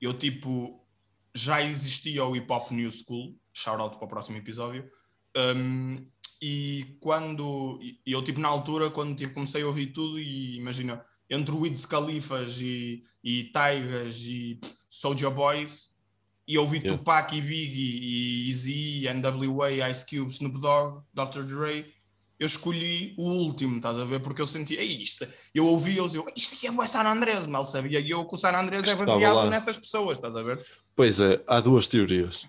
eu 0.00 0.14
tipo, 0.14 0.86
já 1.34 1.62
existia 1.62 2.24
o 2.24 2.34
hip 2.34 2.50
hop 2.50 2.70
New 2.70 2.90
School, 2.90 3.36
shout 3.52 3.80
out 3.80 3.96
para 3.96 4.06
o 4.06 4.08
próximo 4.08 4.38
episódio. 4.38 4.90
Um, 5.36 6.06
e 6.40 6.96
quando 7.00 7.78
eu 8.04 8.22
tipo 8.22 8.40
na 8.40 8.48
altura 8.48 8.90
quando 8.90 9.16
tipo, 9.16 9.32
comecei 9.32 9.62
a 9.62 9.66
ouvir 9.66 9.86
tudo 9.86 10.20
e 10.20 10.56
imagina 10.56 11.02
entre 11.30 11.54
o 11.54 11.60
Wiz 11.60 11.86
Khalifas 11.86 12.60
e, 12.60 13.00
e 13.24 13.44
Taigas 13.44 14.18
e 14.18 14.60
Soulja 14.88 15.30
Boys 15.30 15.95
e 16.46 16.58
ouvi 16.58 16.78
yeah. 16.78 16.96
Tupac 16.96 17.36
e 17.36 17.40
Biggie 17.40 17.98
e 18.02 18.50
Easy, 18.50 19.04
NWA, 19.12 19.90
Ice 19.90 20.04
Cube, 20.04 20.30
Snoop 20.30 20.60
Dogg, 20.60 21.02
Dr. 21.14 21.42
Dre 21.42 21.96
eu 22.38 22.46
escolhi 22.46 23.14
o 23.16 23.30
último, 23.30 23.76
estás 23.76 23.98
a 23.98 24.04
ver? 24.04 24.20
Porque 24.20 24.42
eu 24.42 24.46
senti, 24.46 24.74
isto, 24.74 25.26
eu 25.54 25.66
ouvi, 25.66 25.96
eu 25.96 26.06
dizia, 26.06 26.22
isto 26.36 26.54
aqui 26.54 26.66
é 26.66 26.70
o 26.70 26.86
San 26.86 27.04
Andrés, 27.04 27.46
mal 27.46 27.64
sabia 27.64 28.00
eu 28.06 28.26
que 28.26 28.34
o 28.34 28.38
San 28.38 28.52
Andrés 28.52 28.86
é 28.86 28.94
baseado 28.94 29.36
lá. 29.36 29.50
nessas 29.50 29.78
pessoas, 29.78 30.18
estás 30.18 30.36
a 30.36 30.42
ver? 30.42 30.64
Pois 30.94 31.18
é, 31.18 31.42
há 31.46 31.60
duas 31.60 31.88
teorias. 31.88 32.46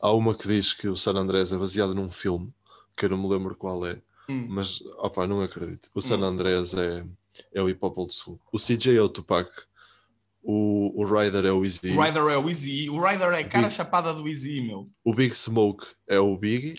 Há 0.00 0.12
uma 0.12 0.34
que 0.34 0.48
diz 0.48 0.72
que 0.72 0.88
o 0.88 0.96
San 0.96 1.14
Andrés 1.14 1.52
é 1.52 1.58
baseado 1.58 1.94
num 1.94 2.10
filme 2.10 2.52
que 2.96 3.04
eu 3.04 3.10
não 3.10 3.18
me 3.18 3.28
lembro 3.28 3.54
qual 3.54 3.84
é, 3.86 4.00
hum. 4.30 4.46
mas 4.48 4.80
opa, 4.96 5.26
não 5.26 5.42
acredito. 5.42 5.90
O 5.94 6.00
San 6.00 6.18
hum. 6.18 6.24
Andreas 6.24 6.72
é, 6.72 7.04
é 7.52 7.62
o 7.62 7.68
hip 7.68 7.84
hop 7.84 7.98
old 7.98 8.14
school. 8.14 8.40
O 8.50 8.58
CJ 8.58 8.96
é 8.96 9.02
o 9.02 9.08
Tupac. 9.10 9.50
O, 10.48 11.02
o 11.02 11.04
Ryder 11.04 11.44
é 11.44 11.50
o 11.50 11.64
Easy. 11.64 11.90
O 11.90 12.00
Ryder 12.00 12.22
é 12.22 12.38
o 12.38 12.48
Easy. 12.48 12.88
O 12.88 13.00
Ryder 13.00 13.32
é 13.32 13.40
a 13.40 13.48
cara 13.48 13.66
Big... 13.66 13.74
chapada 13.74 14.14
do 14.14 14.28
Easy, 14.28 14.60
meu. 14.60 14.88
O 15.04 15.12
Big 15.12 15.34
Smoke 15.34 15.84
é 16.08 16.20
o 16.20 16.36
Biggie. 16.38 16.74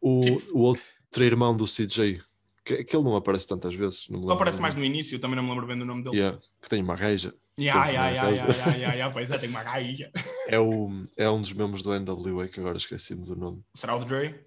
O, 0.00 0.18
tipo... 0.20 0.58
o 0.58 0.62
outro 0.62 1.24
irmão 1.24 1.56
do 1.56 1.64
CJ, 1.64 2.20
Que, 2.64 2.82
que 2.82 2.96
ele 2.96 3.04
não 3.04 3.14
aparece 3.14 3.46
tantas 3.46 3.72
vezes. 3.72 4.08
Não 4.08 4.28
aparece 4.30 4.60
mais 4.60 4.74
no 4.74 4.84
início, 4.84 5.20
também 5.20 5.36
não 5.36 5.44
me 5.44 5.50
lembro 5.50 5.64
bem 5.64 5.78
do 5.78 5.84
nome 5.84 6.02
dele. 6.02 6.16
Yeah, 6.16 6.40
que 6.60 6.68
tem 6.68 6.82
uma 6.82 6.96
gaja. 6.96 7.32
Yeah, 7.56 7.88
yeah, 7.88 8.10
yeah, 8.10 8.30
yeah, 8.30 8.52
yeah, 8.52 8.76
yeah, 8.76 8.94
yeah, 8.94 9.14
pois 9.14 9.30
é, 9.30 9.38
tem 9.38 9.48
uma 9.48 9.62
gaia. 9.62 10.10
É, 10.48 10.58
o, 10.58 11.06
é 11.16 11.30
um 11.30 11.40
dos 11.40 11.52
membros 11.52 11.84
do 11.84 11.96
NWA 11.96 12.48
que 12.48 12.58
agora 12.58 12.76
esqueci-me 12.76 13.24
do 13.24 13.36
nome. 13.36 13.62
Será 13.74 13.94
o 13.94 14.04
Dre? 14.04 14.44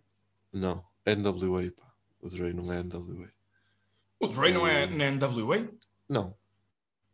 Não, 0.52 0.84
NWA, 1.08 1.72
pá. 1.72 1.90
O 2.22 2.28
Dre 2.28 2.52
não 2.52 2.70
é 2.74 2.84
NWA. 2.84 3.30
O 4.20 4.28
Dre 4.28 4.52
não 4.52 4.68
é 4.68 4.86
na 4.88 5.10
NWA? 5.10 5.70
Não. 6.10 6.36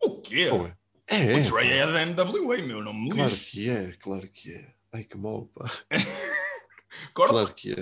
O 0.01 0.19
quê? 0.19 0.49
Ou 0.49 0.65
é? 0.65 0.75
É, 1.07 1.17
é. 1.17 1.39
o 1.39 1.43
Dre 1.43 1.51
pá. 1.51 1.63
é 1.63 1.91
da 1.91 2.05
NWA, 2.23 2.57
meu, 2.63 2.81
não 2.83 2.93
me 2.93 3.09
Claro 3.11 3.29
lixe. 3.29 3.51
que 3.51 3.69
é, 3.69 3.91
claro 3.93 4.27
que 4.27 4.53
é. 4.53 4.73
Ai 4.93 5.03
que 5.03 5.17
mal, 5.17 5.45
pá. 5.53 5.69
Corta? 7.13 7.33
Claro 7.33 7.53
que 7.53 7.73
é. 7.73 7.75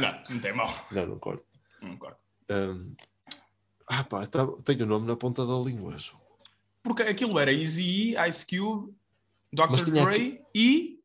Não, 0.00 0.22
não 0.30 0.38
tem 0.40 0.52
mal. 0.54 0.86
Não, 0.90 1.06
não 1.06 1.18
corto. 1.18 1.44
Não 1.80 1.96
corta. 1.96 2.22
Um, 2.50 2.94
ah, 3.88 4.04
pá, 4.04 4.26
tá, 4.26 4.46
tenho 4.64 4.84
o 4.84 4.86
nome 4.86 5.06
na 5.06 5.16
ponta 5.16 5.46
da 5.46 5.54
língua. 5.54 5.96
João. 5.98 6.20
Porque 6.82 7.02
aquilo 7.02 7.38
era 7.38 7.52
Easy 7.52 8.14
Ice 8.28 8.46
Cube, 8.46 8.94
Dr. 9.52 9.90
Dre 9.90 10.40
e. 10.54 10.98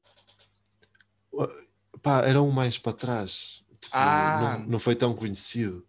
Pá, 2.01 2.21
era 2.21 2.41
um 2.41 2.51
mais 2.51 2.77
para 2.77 2.93
trás. 2.93 3.63
Tipo, 3.79 3.95
Ah. 3.95 4.57
não, 4.59 4.67
não 4.71 4.79
foi 4.79 4.95
tão 4.95 5.15
conhecido. 5.15 5.85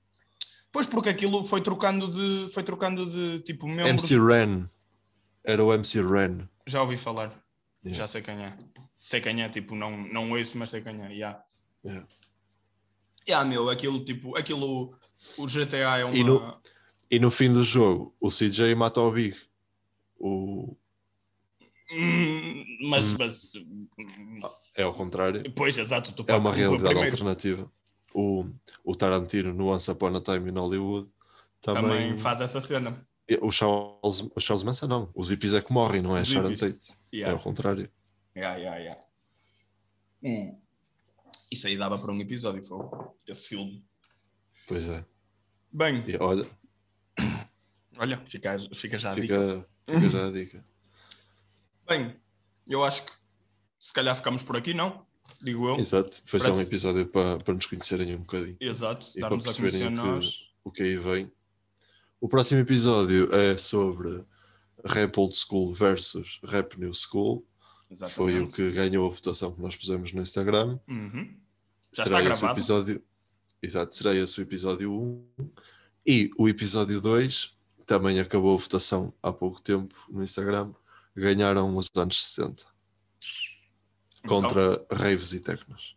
Pois 0.71 0.87
porque 0.87 1.09
aquilo 1.09 1.45
foi 1.45 1.61
trocando 1.61 2.09
de. 2.11 2.53
Foi 2.53 2.63
trocando 2.63 3.07
de 3.11 3.41
tipo 3.43 3.67
membros. 3.67 3.89
MC 4.11 4.19
Ren. 4.19 4.69
Era 5.45 5.65
o 5.65 5.73
MC 5.73 6.03
Ren. 6.03 6.49
Já 6.67 6.83
ouvi 6.83 6.97
falar. 6.97 7.33
Yeah. 7.85 7.99
Já 7.99 8.09
sei 8.09 8.23
quem 8.23 8.45
é. 8.45 8.57
Sei 8.97 9.21
quem 9.21 9.43
é, 9.43 9.49
tipo, 9.49 9.75
não, 9.75 9.97
não 10.09 10.31
ouço, 10.33 10.59
mas 10.59 10.71
sei 10.71 10.81
quem 10.83 11.01
é. 11.05 11.13
Yeah. 11.13 11.43
Yeah. 11.85 12.07
Yeah, 13.29 13.49
meu, 13.49 13.69
aquilo 13.71 14.05
tipo. 14.05 14.37
Aquilo. 14.37 14.95
O 15.37 15.47
GTA 15.47 15.99
é 15.99 16.05
uma. 16.05 16.15
E 16.17 16.23
no- 16.25 16.61
E 17.11 17.19
no 17.19 17.31
fim 17.31 17.53
do 17.53 17.63
jogo, 17.65 18.15
o 18.21 18.31
CJ 18.31 18.75
mata 18.75 19.01
o 19.01 19.11
Big. 19.11 19.35
O... 20.19 20.77
Hum, 21.91 22.65
mas, 22.91 23.13
Hum. 23.13 23.17
mas. 23.19 23.53
É 24.77 24.83
ao 24.83 24.93
contrário. 24.93 25.51
Pois, 25.55 25.79
exato. 25.79 26.13
Tu 26.13 26.25
É 26.27 26.35
uma 26.37 26.53
realidade 26.53 26.85
primeiro. 26.91 27.11
alternativa. 27.13 27.73
O, 28.15 28.45
o 28.85 28.95
Tarantino 28.97 29.53
no 29.55 29.69
Once 29.69 29.91
Upon 29.91 30.17
a 30.17 30.21
Time 30.21 30.51
in 30.51 30.55
Hollywood 30.55 31.11
também. 31.61 31.83
Também 31.83 32.19
faz 32.19 32.41
essa 32.41 32.61
cena. 32.61 33.07
O, 33.43 33.51
Charles, 33.51 34.21
o 34.35 34.41
Charles 34.41 34.63
Manson 34.63 34.87
não. 34.87 35.11
Os 35.15 35.29
hippies 35.31 35.53
é 35.55 35.61
que 35.61 35.73
morrem, 35.73 36.01
não 36.01 36.17
é? 36.17 36.21
Os 36.23 36.29
Sharon. 36.29 36.55
Tate. 36.57 36.93
É 37.13 37.17
Yeah. 37.17 37.33
ao 37.39 37.43
contrário. 37.43 37.91
Yeah, 38.37 38.57
yeah, 38.59 38.79
yeah. 38.79 39.01
Hum. 40.23 40.59
Isso 41.51 41.67
aí 41.67 41.77
dava 41.79 41.99
para 41.99 42.13
um 42.13 42.21
episódio, 42.21 42.63
foi 42.65 42.79
esse 43.27 43.49
filme. 43.49 43.85
Pois 44.67 44.89
é. 44.89 45.05
Bem, 45.73 46.03
E 46.07 46.17
olha, 46.19 46.47
olha, 47.99 48.23
fica, 48.27 48.57
fica 48.75 48.99
já 48.99 49.11
a 49.11 49.15
dica. 49.15 49.67
fica, 49.87 50.01
fica 50.01 50.09
já 50.11 50.27
a 50.27 50.31
dica. 50.31 50.65
Bem, 51.89 52.17
eu 52.69 52.85
acho 52.85 53.05
que 53.05 53.13
se 53.79 53.93
calhar 53.93 54.15
ficamos 54.17 54.43
por 54.43 54.57
aqui, 54.57 54.75
não? 54.75 55.07
Digo 55.43 55.69
eu. 55.69 55.77
Exato. 55.77 56.21
Foi 56.25 56.41
só 56.41 56.47
um 56.49 56.53
Parece- 56.53 56.69
episódio 56.69 57.07
para, 57.07 57.39
para 57.39 57.55
nos 57.55 57.67
conhecerem 57.67 58.15
um 58.15 58.21
bocadinho. 58.21 58.57
Exato, 58.61 59.07
E 59.17 59.21
darmos 59.21 59.45
para 59.45 59.53
a 59.53 59.57
conhecer 59.57 59.85
que- 59.89 59.91
nós. 59.91 60.51
o 60.65 60.71
que 60.71 60.83
aí 60.83 60.97
vem. 60.97 61.31
O 62.21 62.29
próximo 62.29 62.61
episódio 62.61 63.33
é 63.35 63.57
sobre 63.57 64.25
Rap 64.85 65.17
Old 65.19 65.37
School 65.37 65.73
versus 65.73 66.41
Rap 66.45 66.79
New 66.79 66.93
School. 66.93 67.47
Exatamente. 67.91 68.15
Foi 68.17 68.41
o 68.41 68.49
que 68.49 68.71
ganhou 68.73 69.07
a 69.07 69.11
votação 69.11 69.53
que 69.53 69.61
nós 69.63 69.77
pusemos 69.77 70.13
no 70.13 70.21
Instagram. 70.23 70.79
Uhum. 70.89 71.37
Já 71.93 72.05
será 72.05 72.19
está 72.19 72.31
esse 72.31 72.39
o 72.39 72.41
gravado. 72.43 72.59
episódio. 72.59 73.03
Exato, 73.63 73.95
será 73.95 74.15
esse 74.15 74.39
o 74.41 74.43
episódio 74.43 74.93
1. 74.93 75.27
E 76.07 76.31
o 76.39 76.49
episódio 76.49 77.01
2 77.01 77.57
também 77.87 78.21
acabou 78.21 78.55
a 78.55 78.61
votação 78.61 79.13
há 79.23 79.33
pouco 79.33 79.61
tempo 79.61 79.95
no 80.11 80.23
Instagram. 80.23 80.73
Ganharam 81.17 81.77
os 81.77 81.89
anos 81.97 82.25
60 82.25 82.65
Então, 84.25 84.43
contra 84.43 84.87
raves 84.93 85.33
e 85.33 85.41
tecnos. 85.41 85.97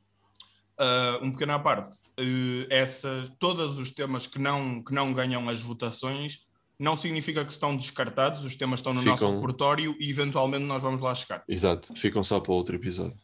Ah, 0.81 1.19
um 1.21 1.31
pequeno 1.31 1.53
à 1.53 1.59
parte. 1.59 1.97
Uh, 2.19 2.65
essa, 2.69 3.23
todos 3.39 3.77
os 3.77 3.91
temas 3.91 4.25
que 4.25 4.39
não, 4.39 4.83
que 4.83 4.93
não 4.93 5.13
ganham 5.13 5.47
as 5.47 5.61
votações 5.61 6.39
não 6.79 6.95
significa 6.95 7.45
que 7.45 7.51
estão 7.51 7.77
descartados, 7.77 8.43
os 8.43 8.55
temas 8.55 8.79
estão 8.79 8.91
no 8.93 9.03
nosso 9.03 9.23
Ficam- 9.25 9.39
repertório 9.39 9.95
e 9.99 10.09
eventualmente 10.09 10.65
nós 10.65 10.81
vamos 10.81 10.99
lá 10.99 11.13
chegar. 11.13 11.43
Exato, 11.47 11.93
ficam 11.95 12.23
só 12.23 12.39
para 12.39 12.51
outro 12.53 12.75
episódio. 12.75 13.15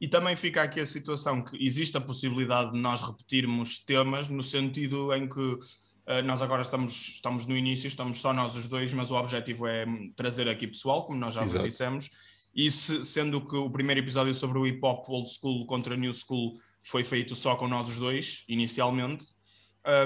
E 0.00 0.06
também 0.06 0.36
fica 0.36 0.62
aqui 0.62 0.78
a 0.78 0.86
situação 0.86 1.42
que 1.42 1.56
existe 1.64 1.96
a 1.96 2.00
possibilidade 2.00 2.72
de 2.72 2.78
nós 2.78 3.00
repetirmos 3.00 3.78
temas 3.84 4.28
no 4.28 4.42
sentido 4.42 5.12
em 5.14 5.26
que 5.28 5.58
eh, 6.06 6.22
nós 6.22 6.40
agora 6.42 6.62
estamos, 6.62 6.92
estamos 7.14 7.46
no 7.46 7.56
início, 7.56 7.88
estamos 7.88 8.18
só 8.20 8.32
nós 8.34 8.54
os 8.54 8.66
dois, 8.66 8.92
mas 8.92 9.10
o 9.10 9.14
objetivo 9.16 9.66
é 9.66 9.86
hum, 9.86 10.12
trazer 10.14 10.46
aqui 10.48 10.68
pessoal, 10.68 11.04
como 11.06 11.18
nós 11.18 11.34
já 11.34 11.42
vos 11.44 11.60
dissemos. 11.62 12.10
E 12.54 12.70
se- 12.70 13.02
sendo 13.04 13.40
que 13.44 13.56
o 13.56 13.70
primeiro 13.70 14.00
episódio 14.00 14.34
sobre 14.34 14.58
o 14.58 14.66
hip 14.66 14.80
hop 14.82 15.08
old 15.08 15.28
school 15.30 15.66
contra 15.66 15.96
new 15.96 16.12
school 16.12 16.54
foi 16.82 17.04
feito 17.04 17.34
só 17.34 17.56
com 17.56 17.68
nós 17.68 17.88
os 17.88 17.98
dois, 17.98 18.44
inicialmente, 18.48 19.26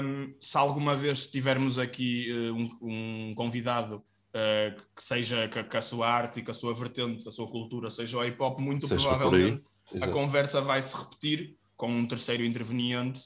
hum, 0.03 0.33
se 0.39 0.57
alguma 0.57 0.95
vez 0.95 1.27
tivermos 1.27 1.77
aqui 1.77 2.29
eh, 2.29 2.51
um, 2.51 2.69
um 2.81 3.33
convidado 3.35 4.03
eh, 4.35 4.75
que 4.95 5.03
seja 5.03 5.47
que, 5.47 5.63
que 5.63 5.77
a 5.77 5.81
sua 5.81 6.09
arte 6.09 6.39
e 6.39 6.43
que 6.43 6.49
a 6.49 6.53
sua 6.55 6.73
vertente, 6.73 7.27
a 7.27 7.31
sua 7.31 7.47
cultura 7.47 7.91
seja 7.91 8.17
o 8.17 8.25
hip 8.25 8.41
hop, 8.41 8.59
muito 8.59 8.87
Seja 8.87 9.07
provavelmente 9.07 9.63
a 10.01 10.07
conversa 10.07 10.59
vai 10.59 10.81
se 10.81 10.95
repetir 10.95 11.55
com 11.75 11.91
um 11.91 12.07
terceiro 12.07 12.43
interveniente, 12.43 13.21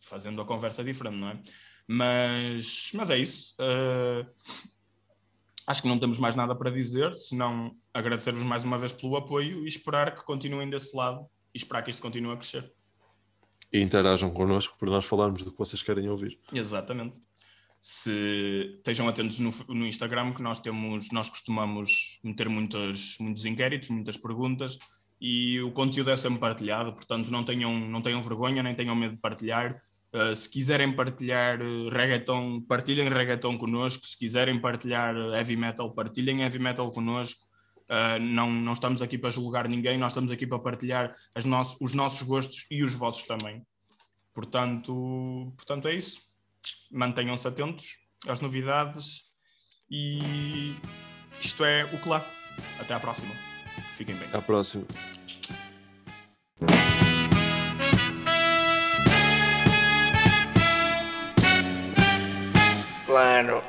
fazendo 0.00 0.40
a 0.42 0.44
conversa 0.44 0.82
diferente, 0.82 1.16
não 1.18 1.28
é? 1.28 1.40
Mas, 1.86 2.90
mas 2.94 3.10
é 3.10 3.18
isso. 3.18 3.54
Uh, 3.60 4.26
acho 5.66 5.82
que 5.82 5.88
não 5.88 5.98
temos 5.98 6.18
mais 6.18 6.34
nada 6.34 6.54
para 6.56 6.70
dizer, 6.70 7.14
senão 7.14 7.76
agradecer-vos 7.92 8.42
mais 8.42 8.64
uma 8.64 8.78
vez 8.78 8.92
pelo 8.92 9.16
apoio 9.16 9.64
e 9.64 9.68
esperar 9.68 10.14
que 10.14 10.24
continuem 10.24 10.68
desse 10.68 10.96
lado 10.96 11.24
e 11.54 11.58
esperar 11.58 11.82
que 11.82 11.90
isto 11.90 12.02
continue 12.02 12.32
a 12.32 12.36
crescer. 12.36 12.72
E 13.72 13.80
interajam 13.80 14.30
connosco 14.30 14.76
para 14.78 14.90
nós 14.90 15.04
falarmos 15.04 15.44
do 15.44 15.52
que 15.52 15.58
vocês 15.58 15.82
querem 15.82 16.08
ouvir. 16.08 16.38
Exatamente. 16.52 17.20
Se 17.80 18.74
estejam 18.76 19.08
atentos 19.08 19.38
no, 19.38 19.50
no 19.68 19.86
Instagram, 19.86 20.32
que 20.32 20.42
nós 20.42 20.58
temos, 20.58 21.10
nós 21.12 21.30
costumamos 21.30 22.20
meter 22.22 22.48
muitos, 22.48 23.16
muitos 23.18 23.44
inquéritos, 23.46 23.88
muitas 23.90 24.16
perguntas 24.16 24.78
e 25.20 25.60
o 25.60 25.70
conteúdo 25.70 26.10
é 26.10 26.16
sempre 26.16 26.40
partilhado, 26.40 26.94
portanto 26.94 27.30
não 27.30 27.44
tenham, 27.44 27.78
não 27.78 28.00
tenham 28.00 28.22
vergonha, 28.22 28.62
nem 28.62 28.74
tenham 28.74 28.96
medo 28.96 29.14
de 29.16 29.20
partilhar. 29.20 29.78
Uh, 30.12 30.34
se 30.34 30.48
quiserem 30.48 30.92
partilhar 30.92 31.60
uh, 31.60 31.88
reggaeton, 31.90 32.62
partilhem 32.62 33.08
reggaeton 33.08 33.56
connosco. 33.58 34.06
Se 34.06 34.18
quiserem 34.18 34.58
partilhar 34.58 35.14
uh, 35.14 35.32
heavy 35.34 35.56
metal, 35.56 35.92
partilhem 35.92 36.40
heavy 36.40 36.58
metal 36.58 36.90
connosco. 36.90 37.40
Uh, 37.90 38.20
não, 38.20 38.48
não 38.48 38.72
estamos 38.72 39.02
aqui 39.02 39.18
para 39.18 39.30
julgar 39.30 39.66
ninguém, 39.66 39.98
nós 39.98 40.12
estamos 40.12 40.30
aqui 40.30 40.46
para 40.46 40.60
partilhar 40.60 41.12
as 41.34 41.44
nossos, 41.44 41.76
os 41.80 41.92
nossos 41.92 42.22
gostos 42.22 42.64
e 42.70 42.84
os 42.84 42.94
vossos 42.94 43.24
também. 43.24 43.66
Portanto, 44.32 45.52
portanto 45.56 45.88
é 45.88 45.94
isso. 45.94 46.20
Mantenham-se 46.88 47.48
atentos 47.48 47.98
às 48.28 48.40
novidades 48.40 49.24
e 49.90 50.76
isto 51.40 51.64
é 51.64 51.84
o 51.86 52.00
que 52.00 52.08
lá. 52.08 52.24
Até 52.78 52.94
à 52.94 53.00
próxima. 53.00 53.34
Fiquem 53.92 54.14
bem. 54.14 54.28
Até 54.28 54.38
à 54.38 54.42
próxima. 54.42 54.86
Claro. 63.04 63.62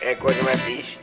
É 0.00 0.12
a 0.12 0.16
coisa 0.16 0.40
mais 0.44 0.60
fixe. 0.60 1.02